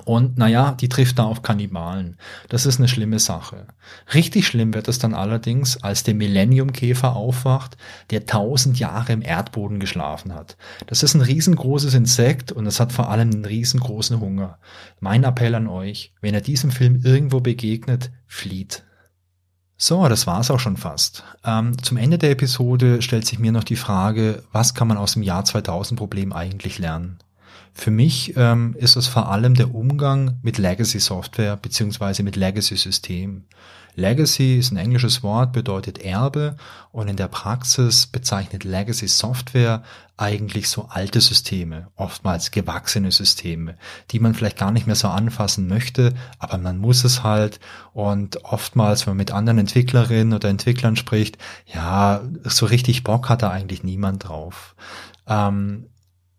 Und 0.04 0.38
naja, 0.38 0.72
die 0.72 0.88
trifft 0.88 1.18
da 1.18 1.24
auf 1.24 1.42
Kannibalen. 1.42 2.16
Das 2.48 2.64
ist 2.64 2.78
eine 2.78 2.86
schlimme 2.86 3.18
Sache. 3.18 3.66
Richtig 4.14 4.46
schlimm 4.46 4.72
wird 4.72 4.86
es 4.86 5.00
dann 5.00 5.14
allerdings, 5.14 5.82
als 5.82 6.04
der 6.04 6.14
Millenniumkäfer 6.14 7.16
aufwacht, 7.16 7.76
der 8.10 8.24
tausend 8.24 8.78
Jahre 8.78 9.12
im 9.12 9.22
Erdboden 9.22 9.80
geschlafen 9.80 10.32
hat. 10.32 10.56
Das 10.86 11.02
ist 11.02 11.14
ein 11.14 11.22
riesengroßes 11.22 11.94
Insekt 11.94 12.52
und 12.52 12.66
es 12.66 12.78
hat 12.78 12.92
vor 12.92 13.10
allem 13.10 13.30
einen 13.30 13.44
riesengroßen 13.44 14.20
Hunger. 14.20 14.58
Mein 15.00 15.24
Appell 15.24 15.56
an 15.56 15.66
euch, 15.66 16.14
wenn 16.20 16.34
ihr 16.34 16.40
diesem 16.40 16.70
Film 16.70 17.00
irgendwo 17.02 17.40
begegnet, 17.40 18.12
flieht. 18.28 18.84
So, 19.76 20.06
das 20.08 20.26
war's 20.26 20.50
auch 20.50 20.60
schon 20.60 20.76
fast. 20.76 21.24
Ähm, 21.42 21.82
zum 21.82 21.96
Ende 21.96 22.18
der 22.18 22.32
Episode 22.32 23.02
stellt 23.02 23.26
sich 23.26 23.38
mir 23.38 23.50
noch 23.50 23.64
die 23.64 23.76
Frage, 23.76 24.44
was 24.52 24.74
kann 24.74 24.88
man 24.88 24.98
aus 24.98 25.14
dem 25.14 25.22
Jahr 25.22 25.44
2000 25.44 25.98
Problem 25.98 26.32
eigentlich 26.32 26.78
lernen? 26.78 27.18
Für 27.72 27.90
mich 27.90 28.34
ähm, 28.36 28.74
ist 28.78 28.96
es 28.96 29.06
vor 29.06 29.30
allem 29.30 29.54
der 29.54 29.74
Umgang 29.74 30.38
mit 30.42 30.58
Legacy 30.58 31.00
Software 31.00 31.56
beziehungsweise 31.56 32.22
mit 32.22 32.36
Legacy 32.36 32.76
Systemen. 32.76 33.46
Legacy 33.96 34.58
ist 34.58 34.70
ein 34.70 34.76
englisches 34.76 35.22
Wort, 35.22 35.52
bedeutet 35.52 35.98
Erbe 35.98 36.56
und 36.92 37.08
in 37.08 37.16
der 37.16 37.28
Praxis 37.28 38.06
bezeichnet 38.06 38.64
Legacy 38.64 39.08
Software 39.08 39.82
eigentlich 40.16 40.68
so 40.68 40.86
alte 40.90 41.20
Systeme, 41.20 41.88
oftmals 41.96 42.50
gewachsene 42.50 43.10
Systeme, 43.10 43.76
die 44.10 44.20
man 44.20 44.34
vielleicht 44.34 44.58
gar 44.58 44.70
nicht 44.70 44.86
mehr 44.86 44.94
so 44.94 45.08
anfassen 45.08 45.66
möchte, 45.66 46.14
aber 46.38 46.58
man 46.58 46.78
muss 46.78 47.04
es 47.04 47.22
halt 47.22 47.58
und 47.92 48.44
oftmals, 48.44 49.06
wenn 49.06 49.12
man 49.12 49.18
mit 49.18 49.32
anderen 49.32 49.58
Entwicklerinnen 49.58 50.34
oder 50.34 50.48
Entwicklern 50.48 50.96
spricht, 50.96 51.38
ja, 51.66 52.20
so 52.44 52.66
richtig 52.66 53.02
Bock 53.02 53.28
hat 53.28 53.42
da 53.42 53.50
eigentlich 53.50 53.82
niemand 53.82 54.28
drauf. 54.28 54.74
Ähm, 55.26 55.86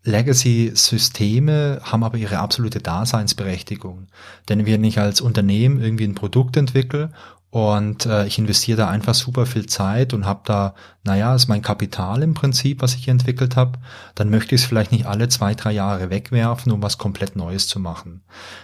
Legacy-Systeme 0.04 1.80
haben 1.84 2.02
aber 2.04 2.18
ihre 2.18 2.38
absolute 2.38 2.80
Daseinsberechtigung. 2.80 4.08
Denn 4.48 4.66
wenn 4.66 4.84
ich 4.84 4.98
als 4.98 5.20
Unternehmen 5.20 5.80
irgendwie 5.80 6.04
ein 6.04 6.14
Produkt 6.14 6.56
entwickle 6.56 7.10
Und 7.52 8.06
äh, 8.06 8.26
ich 8.26 8.38
investiere 8.38 8.78
da 8.78 8.88
einfach 8.88 9.12
super 9.12 9.44
viel 9.44 9.66
Zeit 9.66 10.14
und 10.14 10.24
habe 10.24 10.40
da, 10.46 10.74
naja, 11.04 11.34
ist 11.34 11.48
mein 11.48 11.60
Kapital 11.60 12.22
im 12.22 12.32
Prinzip, 12.32 12.80
was 12.80 12.94
ich 12.94 13.08
entwickelt 13.08 13.56
habe. 13.56 13.78
Dann 14.14 14.30
möchte 14.30 14.54
ich 14.54 14.62
es 14.62 14.66
vielleicht 14.66 14.90
nicht 14.90 15.04
alle 15.04 15.28
zwei, 15.28 15.54
drei 15.54 15.72
Jahre 15.72 16.08
wegwerfen, 16.08 16.72
um 16.72 16.82
was 16.82 16.96
komplett 16.96 17.36
Neues 17.36 17.68
zu 17.68 17.78
machen. 17.78 18.22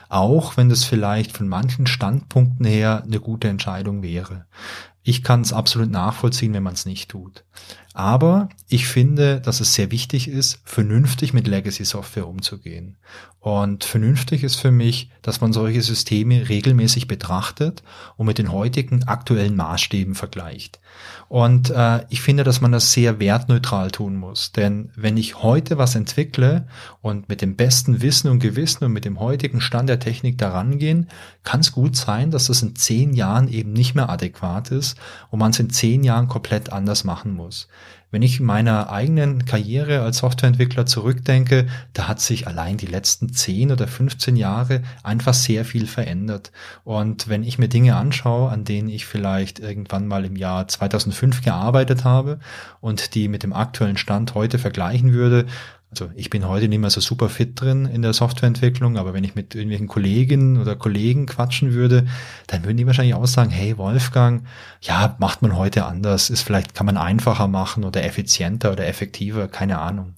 Auch 0.08 0.56
wenn 0.56 0.70
das 0.70 0.84
vielleicht 0.84 1.36
von 1.36 1.48
manchen 1.48 1.86
Standpunkten 1.86 2.64
her 2.64 3.02
eine 3.04 3.20
gute 3.20 3.48
Entscheidung 3.48 4.02
wäre. 4.02 4.46
Ich 5.02 5.22
kann 5.22 5.42
es 5.42 5.52
absolut 5.52 5.90
nachvollziehen, 5.90 6.54
wenn 6.54 6.62
man 6.62 6.72
es 6.72 6.86
nicht 6.86 7.10
tut. 7.10 7.44
Aber 7.98 8.48
ich 8.68 8.86
finde, 8.86 9.40
dass 9.40 9.58
es 9.58 9.74
sehr 9.74 9.90
wichtig 9.90 10.28
ist, 10.28 10.60
vernünftig 10.64 11.32
mit 11.32 11.48
Legacy-Software 11.48 12.28
umzugehen. 12.28 12.96
Und 13.40 13.82
vernünftig 13.82 14.44
ist 14.44 14.54
für 14.54 14.70
mich, 14.70 15.10
dass 15.20 15.40
man 15.40 15.52
solche 15.52 15.82
Systeme 15.82 16.48
regelmäßig 16.48 17.08
betrachtet 17.08 17.82
und 18.16 18.26
mit 18.26 18.38
den 18.38 18.52
heutigen 18.52 19.02
aktuellen 19.02 19.56
Maßstäben 19.56 20.14
vergleicht. 20.14 20.78
Und 21.28 21.70
äh, 21.70 22.04
ich 22.08 22.22
finde, 22.22 22.44
dass 22.44 22.60
man 22.60 22.72
das 22.72 22.92
sehr 22.92 23.20
wertneutral 23.20 23.90
tun 23.90 24.16
muss. 24.16 24.52
Denn 24.52 24.90
wenn 24.96 25.16
ich 25.16 25.42
heute 25.42 25.78
was 25.78 25.94
entwickle 25.94 26.66
und 27.02 27.28
mit 27.28 27.42
dem 27.42 27.56
besten 27.56 28.00
Wissen 28.00 28.30
und 28.30 28.38
Gewissen 28.38 28.84
und 28.84 28.92
mit 28.92 29.04
dem 29.04 29.20
heutigen 29.20 29.60
Stand 29.60 29.88
der 29.88 30.00
Technik 30.00 30.38
daran 30.38 30.78
gehen, 30.78 31.08
kann 31.44 31.60
es 31.60 31.72
gut 31.72 31.96
sein, 31.96 32.30
dass 32.30 32.46
das 32.46 32.62
in 32.62 32.76
zehn 32.76 33.12
Jahren 33.12 33.48
eben 33.48 33.72
nicht 33.72 33.94
mehr 33.94 34.08
adäquat 34.08 34.70
ist 34.70 34.98
und 35.30 35.38
man 35.38 35.50
es 35.50 35.60
in 35.60 35.70
zehn 35.70 36.02
Jahren 36.02 36.28
komplett 36.28 36.72
anders 36.72 37.04
machen 37.04 37.34
muss. 37.34 37.68
Wenn 38.10 38.22
ich 38.22 38.40
meiner 38.40 38.90
eigenen 38.90 39.44
Karriere 39.44 40.00
als 40.00 40.18
Softwareentwickler 40.18 40.86
zurückdenke, 40.86 41.66
da 41.92 42.08
hat 42.08 42.20
sich 42.20 42.46
allein 42.46 42.78
die 42.78 42.86
letzten 42.86 43.34
10 43.34 43.70
oder 43.70 43.86
15 43.86 44.34
Jahre 44.36 44.82
einfach 45.02 45.34
sehr 45.34 45.66
viel 45.66 45.86
verändert. 45.86 46.50
Und 46.84 47.28
wenn 47.28 47.42
ich 47.42 47.58
mir 47.58 47.68
Dinge 47.68 47.96
anschaue, 47.96 48.50
an 48.50 48.64
denen 48.64 48.88
ich 48.88 49.04
vielleicht 49.04 49.58
irgendwann 49.58 50.06
mal 50.06 50.24
im 50.24 50.36
Jahr 50.36 50.66
2005 50.66 51.42
gearbeitet 51.42 52.04
habe 52.04 52.38
und 52.80 53.14
die 53.14 53.28
mit 53.28 53.42
dem 53.42 53.52
aktuellen 53.52 53.98
Stand 53.98 54.34
heute 54.34 54.58
vergleichen 54.58 55.12
würde, 55.12 55.44
also 55.90 56.10
ich 56.14 56.28
bin 56.28 56.46
heute 56.46 56.68
nicht 56.68 56.80
mehr 56.80 56.90
so 56.90 57.00
super 57.00 57.28
fit 57.28 57.58
drin 57.60 57.86
in 57.86 58.02
der 58.02 58.12
Softwareentwicklung, 58.12 58.98
aber 58.98 59.14
wenn 59.14 59.24
ich 59.24 59.34
mit 59.34 59.54
irgendwelchen 59.54 59.88
Kolleginnen 59.88 60.58
oder 60.58 60.76
Kollegen 60.76 61.26
quatschen 61.26 61.72
würde, 61.72 62.06
dann 62.46 62.64
würden 62.64 62.76
die 62.76 62.86
wahrscheinlich 62.86 63.14
auch 63.14 63.26
sagen, 63.26 63.50
hey 63.50 63.78
Wolfgang, 63.78 64.44
ja, 64.82 65.16
macht 65.18 65.40
man 65.40 65.56
heute 65.56 65.86
anders, 65.86 66.28
ist 66.28 66.42
vielleicht, 66.42 66.74
kann 66.74 66.86
man 66.86 66.98
einfacher 66.98 67.48
machen 67.48 67.84
oder 67.84 68.04
effizienter 68.04 68.72
oder 68.72 68.86
effektiver, 68.86 69.48
keine 69.48 69.78
Ahnung. 69.78 70.14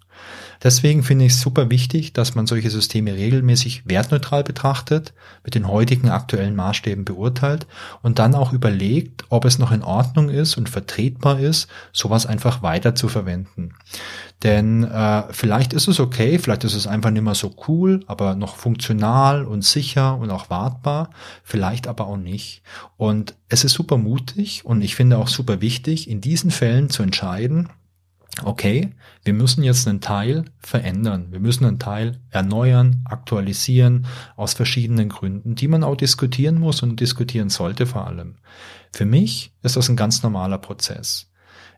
Deswegen 0.62 1.02
finde 1.02 1.24
ich 1.24 1.32
es 1.32 1.40
super 1.40 1.70
wichtig, 1.70 2.12
dass 2.12 2.34
man 2.34 2.46
solche 2.46 2.70
Systeme 2.70 3.14
regelmäßig 3.14 3.82
wertneutral 3.86 4.44
betrachtet, 4.44 5.14
mit 5.44 5.54
den 5.54 5.66
heutigen 5.66 6.10
aktuellen 6.10 6.54
Maßstäben 6.54 7.04
beurteilt 7.04 7.66
und 8.02 8.18
dann 8.18 8.34
auch 8.34 8.52
überlegt, 8.52 9.24
ob 9.30 9.46
es 9.46 9.58
noch 9.58 9.72
in 9.72 9.82
Ordnung 9.82 10.28
ist 10.28 10.56
und 10.56 10.68
vertretbar 10.68 11.40
ist, 11.40 11.68
sowas 11.92 12.26
einfach 12.26 12.62
weiter 12.62 12.94
zu 12.94 13.08
verwenden. 13.08 13.74
Denn 14.42 14.84
äh, 14.84 15.24
vielleicht 15.30 15.72
ist 15.72 15.88
es 15.88 16.00
okay, 16.00 16.38
vielleicht 16.38 16.64
ist 16.64 16.74
es 16.74 16.86
einfach 16.86 17.10
nicht 17.10 17.22
mehr 17.22 17.34
so 17.34 17.54
cool, 17.68 18.00
aber 18.06 18.34
noch 18.34 18.56
funktional 18.56 19.44
und 19.44 19.64
sicher 19.64 20.16
und 20.16 20.30
auch 20.30 20.48
wartbar, 20.48 21.10
vielleicht 21.42 21.86
aber 21.86 22.06
auch 22.06 22.16
nicht. 22.16 22.62
Und 22.96 23.34
es 23.48 23.64
ist 23.64 23.72
super 23.72 23.98
mutig 23.98 24.64
und 24.64 24.82
ich 24.82 24.94
finde 24.94 25.18
auch 25.18 25.28
super 25.28 25.60
wichtig, 25.60 26.08
in 26.08 26.20
diesen 26.20 26.50
Fällen 26.50 26.88
zu 26.88 27.02
entscheiden, 27.02 27.68
okay, 28.44 28.90
wir 29.24 29.34
müssen 29.34 29.62
jetzt 29.62 29.86
einen 29.86 30.00
Teil 30.00 30.44
verändern, 30.58 31.28
wir 31.30 31.40
müssen 31.40 31.64
einen 31.64 31.78
Teil 31.78 32.20
erneuern, 32.30 33.02
aktualisieren, 33.04 34.06
aus 34.36 34.54
verschiedenen 34.54 35.08
Gründen, 35.08 35.54
die 35.54 35.68
man 35.68 35.84
auch 35.84 35.96
diskutieren 35.96 36.58
muss 36.58 36.82
und 36.82 37.00
diskutieren 37.00 37.50
sollte 37.50 37.86
vor 37.86 38.06
allem. 38.06 38.36
Für 38.92 39.04
mich 39.04 39.52
ist 39.62 39.76
das 39.76 39.88
ein 39.88 39.96
ganz 39.96 40.22
normaler 40.22 40.58
Prozess. 40.58 41.30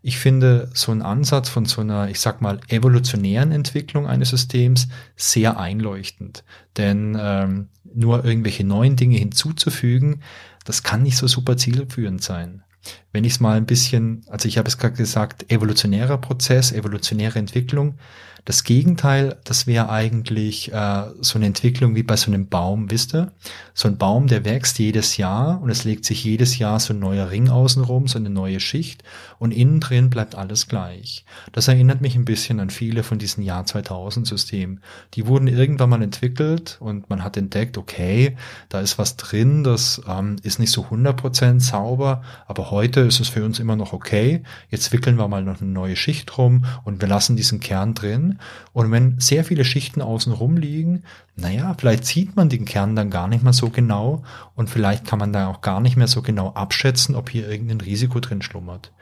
Ich 0.05 0.19
finde 0.19 0.69
so 0.75 0.91
einen 0.91 1.03
Ansatz 1.03 1.49
von 1.49 1.65
so 1.65 1.81
einer, 1.81 2.09
ich 2.09 2.19
sag 2.19 2.41
mal, 2.41 2.59
evolutionären 2.69 3.53
Entwicklung 3.53 4.09
eines 4.09 4.31
Systems 4.31 4.89
sehr 5.15 5.61
einleuchtend. 5.61 6.43
Denn 6.77 7.17
ähm, 7.21 7.69
nur 7.95 8.25
irgendwelche 8.25 8.65
neuen 8.65 8.97
Dinge 8.97 9.17
hinzuzufügen, 9.17 10.23
das 10.65 10.83
kann 10.83 11.03
nicht 11.03 11.17
so 11.17 11.29
super 11.29 11.57
zielführend 11.57 12.23
sein 12.23 12.65
wenn 13.13 13.25
ich 13.25 13.35
es 13.35 13.41
mal 13.41 13.57
ein 13.57 13.67
bisschen, 13.67 14.25
also 14.29 14.49
ich 14.49 14.59
habe 14.59 14.69
es 14.69 14.79
gerade 14.79 14.95
gesagt, 14.95 15.51
evolutionärer 15.51 16.19
Prozess, 16.19 16.73
evolutionäre 16.73 17.39
Entwicklung, 17.39 17.95
das 18.45 18.65
Gegenteil, 18.65 19.37
das 19.45 19.69
wäre 19.69 19.89
eigentlich 19.89 20.73
äh, 20.73 21.05
so 21.21 21.39
eine 21.39 21.47
Entwicklung 21.47 21.95
wie 21.95 22.03
bei 22.03 22.17
so 22.17 22.29
einem 22.29 22.49
Baum, 22.49 22.91
wisst 22.91 23.15
ihr? 23.15 23.31
So 23.73 23.87
ein 23.87 23.99
Baum, 23.99 24.27
der 24.27 24.45
wächst 24.45 24.81
jedes 24.81 25.17
Jahr 25.17 25.63
und 25.63 25.71
es 25.71 25.85
legt 25.85 26.05
sich 26.05 26.25
jedes 26.25 26.59
Jahr 26.59 26.81
so 26.81 26.93
ein 26.93 26.99
neuer 26.99 27.31
Ring 27.31 27.49
außenrum, 27.49 28.09
so 28.09 28.19
eine 28.19 28.31
neue 28.31 28.59
Schicht 28.59 29.05
und 29.39 29.53
innen 29.53 29.79
drin 29.79 30.11
bleibt 30.11 30.35
alles 30.35 30.67
gleich. 30.67 31.25
Das 31.53 31.69
erinnert 31.69 32.01
mich 32.01 32.17
ein 32.17 32.25
bisschen 32.25 32.59
an 32.59 32.71
viele 32.71 33.05
von 33.05 33.19
diesen 33.19 33.45
Jahr 33.45 33.65
2000 33.65 34.27
Systemen. 34.27 34.81
Die 35.15 35.29
wurden 35.29 35.47
irgendwann 35.47 35.91
mal 35.91 36.03
entwickelt 36.03 36.79
und 36.81 37.11
man 37.11 37.23
hat 37.23 37.37
entdeckt, 37.37 37.79
okay, 37.79 38.37
da 38.69 38.81
ist 38.81 38.99
was 38.99 39.17
drin, 39.17 39.63
das 39.63 40.03
ähm, 40.09 40.37
ist 40.43 40.59
nicht 40.59 40.73
so 40.73 40.87
100% 40.87 41.61
sauber, 41.61 42.23
aber 42.49 42.73
heute 42.73 43.01
ist 43.01 43.21
es 43.21 43.29
für 43.29 43.45
uns 43.45 43.61
immer 43.61 43.77
noch 43.77 43.93
okay. 43.93 44.43
Jetzt 44.69 44.93
wickeln 44.93 45.17
wir 45.17 45.29
mal 45.29 45.45
noch 45.45 45.61
eine 45.61 45.71
neue 45.71 45.95
Schicht 45.95 46.37
rum 46.39 46.65
und 46.83 47.01
wir 47.01 47.09
lassen 47.09 47.37
diesen 47.37 47.61
Kern 47.61 47.95
drin 47.95 48.32
und 48.73 48.91
wenn 48.91 49.19
sehr 49.19 49.45
viele 49.45 49.65
Schichten 49.65 50.03
außen 50.03 50.33
rum 50.33 50.57
liegen, 50.57 51.03
naja, 51.37 51.75
vielleicht 51.79 52.05
sieht 52.05 52.37
man 52.37 52.49
den 52.49 52.65
Kern 52.65 52.97
dann 52.97 53.11
gar 53.11 53.29
nicht 53.29 53.43
mehr 53.43 53.53
so 53.53 53.71
genau 53.71 54.23
und 54.55 54.71
vielleicht 54.71 55.07
kann 55.07 55.19
man 55.19 55.33
da 55.33 55.49
auch 55.49 55.61
gar 55.61 55.81
nicht 55.81 55.97
mehr 55.97 56.09
so 56.09 56.23
genau 56.23 56.53
abschätzen, 56.53 57.15
ob 57.15 57.31
hier 57.31 57.49
irgendein 57.49 57.81
Risiko 57.81 58.21
drin 58.21 58.43
schlummert. 58.43 58.93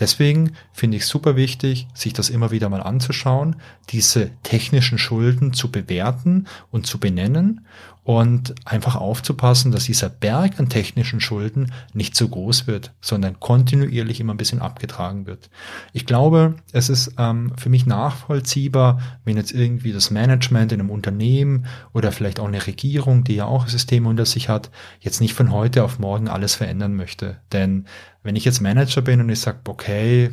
Deswegen 0.00 0.54
finde 0.72 0.96
ich 0.96 1.06
super 1.06 1.36
wichtig, 1.36 1.86
sich 1.94 2.12
das 2.12 2.28
immer 2.28 2.50
wieder 2.50 2.68
mal 2.68 2.82
anzuschauen, 2.82 3.56
diese 3.90 4.30
technischen 4.42 4.98
Schulden 4.98 5.52
zu 5.52 5.70
bewerten 5.70 6.46
und 6.72 6.86
zu 6.86 6.98
benennen 6.98 7.64
und 8.04 8.54
einfach 8.66 8.96
aufzupassen, 8.96 9.72
dass 9.72 9.84
dieser 9.84 10.10
Berg 10.10 10.60
an 10.60 10.68
technischen 10.68 11.20
Schulden 11.20 11.72
nicht 11.94 12.14
zu 12.14 12.28
groß 12.28 12.66
wird, 12.66 12.92
sondern 13.00 13.40
kontinuierlich 13.40 14.20
immer 14.20 14.34
ein 14.34 14.38
bisschen 14.38 14.60
abgetragen 14.60 15.26
wird. 15.26 15.48
Ich 15.94 16.04
glaube, 16.04 16.56
es 16.72 16.90
ist 16.90 17.14
ähm, 17.18 17.52
für 17.56 17.70
mich 17.70 17.86
nachvollziehbar, 17.86 19.00
wenn 19.24 19.38
jetzt 19.38 19.52
irgendwie 19.52 19.92
das 19.92 20.10
Management 20.10 20.72
in 20.72 20.80
einem 20.80 20.90
Unternehmen 20.90 21.64
oder 21.94 22.12
vielleicht 22.12 22.40
auch 22.40 22.48
eine 22.48 22.66
Regierung, 22.66 23.24
die 23.24 23.36
ja 23.36 23.46
auch 23.46 23.68
Systeme 23.68 24.08
unter 24.08 24.26
sich 24.26 24.50
hat, 24.50 24.70
jetzt 25.00 25.22
nicht 25.22 25.32
von 25.32 25.50
heute 25.50 25.82
auf 25.82 25.98
morgen 25.98 26.28
alles 26.28 26.54
verändern 26.54 26.94
möchte. 26.94 27.38
Denn 27.52 27.86
wenn 28.24 28.36
ich 28.36 28.46
jetzt 28.46 28.62
Manager 28.62 29.02
bin 29.02 29.20
und 29.20 29.28
ich 29.28 29.40
sage, 29.40 29.58
okay, 29.66 30.30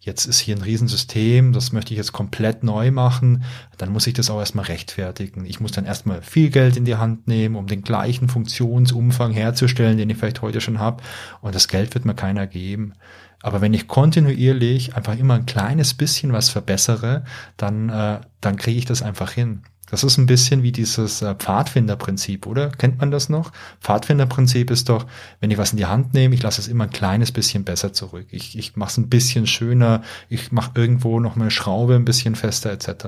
jetzt 0.00 0.26
ist 0.26 0.38
hier 0.38 0.54
ein 0.56 0.62
Riesensystem, 0.62 1.52
das 1.52 1.72
möchte 1.72 1.92
ich 1.92 1.98
jetzt 1.98 2.12
komplett 2.12 2.62
neu 2.62 2.92
machen, 2.92 3.42
dann 3.78 3.90
muss 3.90 4.06
ich 4.06 4.14
das 4.14 4.30
auch 4.30 4.38
erstmal 4.38 4.66
rechtfertigen. 4.66 5.44
Ich 5.44 5.58
muss 5.58 5.72
dann 5.72 5.84
erstmal 5.84 6.22
viel 6.22 6.50
Geld 6.50 6.76
in 6.76 6.84
die 6.84 6.94
Hand 6.94 7.11
nehmen, 7.26 7.56
um 7.56 7.66
den 7.66 7.82
gleichen 7.82 8.28
Funktionsumfang 8.28 9.32
herzustellen, 9.32 9.96
den 9.96 10.10
ich 10.10 10.16
vielleicht 10.16 10.42
heute 10.42 10.60
schon 10.60 10.78
habe. 10.78 11.02
Und 11.40 11.54
das 11.54 11.68
Geld 11.68 11.94
wird 11.94 12.04
mir 12.04 12.14
keiner 12.14 12.46
geben. 12.46 12.94
Aber 13.42 13.60
wenn 13.60 13.74
ich 13.74 13.88
kontinuierlich 13.88 14.94
einfach 14.94 15.16
immer 15.18 15.34
ein 15.34 15.46
kleines 15.46 15.94
bisschen 15.94 16.32
was 16.32 16.48
verbessere, 16.48 17.24
dann, 17.56 17.88
äh, 17.88 18.20
dann 18.40 18.56
kriege 18.56 18.78
ich 18.78 18.84
das 18.84 19.02
einfach 19.02 19.32
hin. 19.32 19.62
Das 19.92 20.04
ist 20.04 20.16
ein 20.16 20.24
bisschen 20.24 20.62
wie 20.62 20.72
dieses 20.72 21.20
äh, 21.20 21.34
Pfadfinderprinzip, 21.34 22.46
oder? 22.46 22.70
Kennt 22.70 23.00
man 23.00 23.10
das 23.10 23.28
noch? 23.28 23.52
Pfadfinderprinzip 23.82 24.70
ist 24.70 24.88
doch, 24.88 25.06
wenn 25.40 25.50
ich 25.50 25.58
was 25.58 25.72
in 25.72 25.76
die 25.76 25.84
Hand 25.84 26.14
nehme, 26.14 26.34
ich 26.34 26.42
lasse 26.42 26.62
es 26.62 26.68
immer 26.68 26.84
ein 26.84 26.90
kleines 26.90 27.30
bisschen 27.30 27.64
besser 27.64 27.92
zurück. 27.92 28.28
Ich, 28.30 28.56
ich 28.56 28.74
mache 28.74 28.90
es 28.90 28.96
ein 28.96 29.10
bisschen 29.10 29.46
schöner, 29.46 30.02
ich 30.30 30.50
mache 30.50 30.70
irgendwo 30.76 31.20
noch 31.20 31.36
eine 31.36 31.50
Schraube 31.50 31.94
ein 31.94 32.06
bisschen 32.06 32.36
fester 32.36 32.72
etc. 32.72 33.06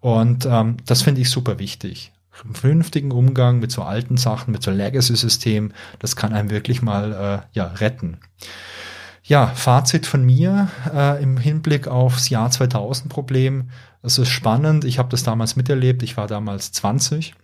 Und 0.00 0.46
ähm, 0.46 0.78
das 0.84 1.02
finde 1.02 1.20
ich 1.20 1.30
super 1.30 1.60
wichtig. 1.60 2.12
Vernünftigen 2.52 3.12
Umgang 3.12 3.58
mit 3.58 3.70
so 3.70 3.82
alten 3.82 4.16
Sachen, 4.16 4.52
mit 4.52 4.62
so 4.62 4.70
Legacy-Systemen, 4.70 5.74
das 5.98 6.16
kann 6.16 6.32
einem 6.32 6.50
wirklich 6.50 6.82
mal 6.82 7.12
äh, 7.12 7.56
ja, 7.56 7.66
retten. 7.66 8.18
Ja, 9.22 9.48
Fazit 9.48 10.06
von 10.06 10.24
mir 10.24 10.68
äh, 10.92 11.22
im 11.22 11.36
Hinblick 11.36 11.86
aufs 11.86 12.28
Jahr 12.28 12.50
2000 12.50 13.08
Problem. 13.08 13.70
Es 14.02 14.18
ist 14.18 14.30
spannend. 14.30 14.84
Ich 14.84 14.98
habe 14.98 15.10
das 15.10 15.22
damals 15.22 15.54
miterlebt. 15.54 16.02
Ich 16.02 16.16
war 16.16 16.26
damals 16.26 16.72
20 16.72 17.34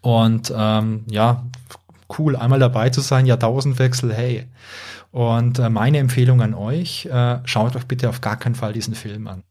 und 0.00 0.52
ähm, 0.56 1.04
ja, 1.08 1.44
cool, 2.18 2.36
einmal 2.36 2.58
dabei 2.58 2.90
zu 2.90 3.00
sein. 3.00 3.26
Jahrtausendwechsel, 3.26 4.12
hey. 4.12 4.46
Und 5.10 5.58
äh, 5.58 5.68
meine 5.68 5.98
Empfehlung 5.98 6.40
an 6.42 6.54
euch: 6.54 7.06
äh, 7.06 7.38
Schaut 7.44 7.76
euch 7.76 7.86
bitte 7.86 8.08
auf 8.08 8.20
gar 8.20 8.36
keinen 8.36 8.54
Fall 8.54 8.72
diesen 8.72 8.94
Film 8.94 9.26
an. 9.26 9.42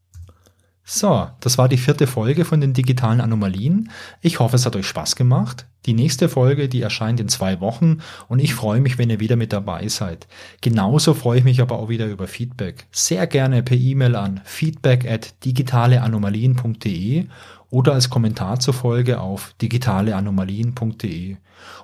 So, 0.94 1.26
das 1.40 1.56
war 1.56 1.70
die 1.70 1.78
vierte 1.78 2.06
Folge 2.06 2.44
von 2.44 2.60
den 2.60 2.74
digitalen 2.74 3.22
Anomalien. 3.22 3.90
Ich 4.20 4.40
hoffe, 4.40 4.56
es 4.56 4.66
hat 4.66 4.76
euch 4.76 4.86
Spaß 4.86 5.16
gemacht. 5.16 5.64
Die 5.86 5.94
nächste 5.94 6.28
Folge, 6.28 6.68
die 6.68 6.82
erscheint 6.82 7.18
in 7.18 7.30
zwei 7.30 7.60
Wochen 7.60 8.00
und 8.28 8.40
ich 8.40 8.52
freue 8.52 8.82
mich, 8.82 8.98
wenn 8.98 9.08
ihr 9.08 9.18
wieder 9.18 9.36
mit 9.36 9.54
dabei 9.54 9.88
seid. 9.88 10.28
Genauso 10.60 11.14
freue 11.14 11.38
ich 11.38 11.44
mich 11.44 11.62
aber 11.62 11.78
auch 11.78 11.88
wieder 11.88 12.08
über 12.08 12.28
Feedback. 12.28 12.88
Sehr 12.90 13.26
gerne 13.26 13.62
per 13.62 13.78
E-Mail 13.78 14.16
an 14.16 14.42
feedback 14.44 15.10
at 15.10 15.42
digitaleanomalien.de 15.46 17.24
oder 17.70 17.94
als 17.94 18.10
Kommentar 18.10 18.60
zur 18.60 18.74
Folge 18.74 19.18
auf 19.18 19.54
digitaleanomalien.de. 19.62 21.36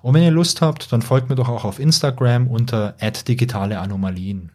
Und 0.03 0.15
wenn 0.15 0.23
ihr 0.23 0.31
Lust 0.31 0.61
habt, 0.61 0.93
dann 0.93 1.01
folgt 1.01 1.31
mir 1.31 1.37
doch 1.37 1.49
auch 1.49 1.65
auf 1.65 1.79
Instagram 1.79 2.47
unter 2.47 2.95
digitaleanomalien. 3.27 4.53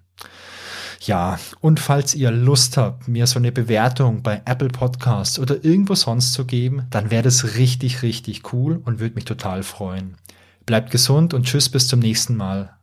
Ja, 1.06 1.38
und 1.60 1.82
falls 1.82 2.16
ihr 2.16 2.32
Lust 2.32 2.78
habt, 2.78 3.10
mir 3.10 3.28
so 3.28 3.38
eine 3.38 3.52
Bewertung 3.52 4.24
bei 4.24 4.42
Apple 4.46 4.70
Podcasts 4.70 5.38
oder 5.38 5.64
irgendwo 5.66 5.96
sonst 5.96 6.32
zu 6.32 6.46
geben, 6.46 6.84
dann 6.92 7.12
wäre 7.12 7.24
das 7.24 7.58
richtig, 7.58 8.04
richtig 8.04 8.54
cool 8.54 8.80
und 8.86 9.00
würde 9.00 9.16
mich 9.16 9.26
total 9.26 9.64
freuen. 9.64 10.16
Bleibt 10.66 10.92
gesund 10.92 11.34
und 11.34 11.46
tschüss 11.46 11.68
bis 11.68 11.88
zum 11.88 12.00
nächsten 12.00 12.38
Mal. 12.38 12.78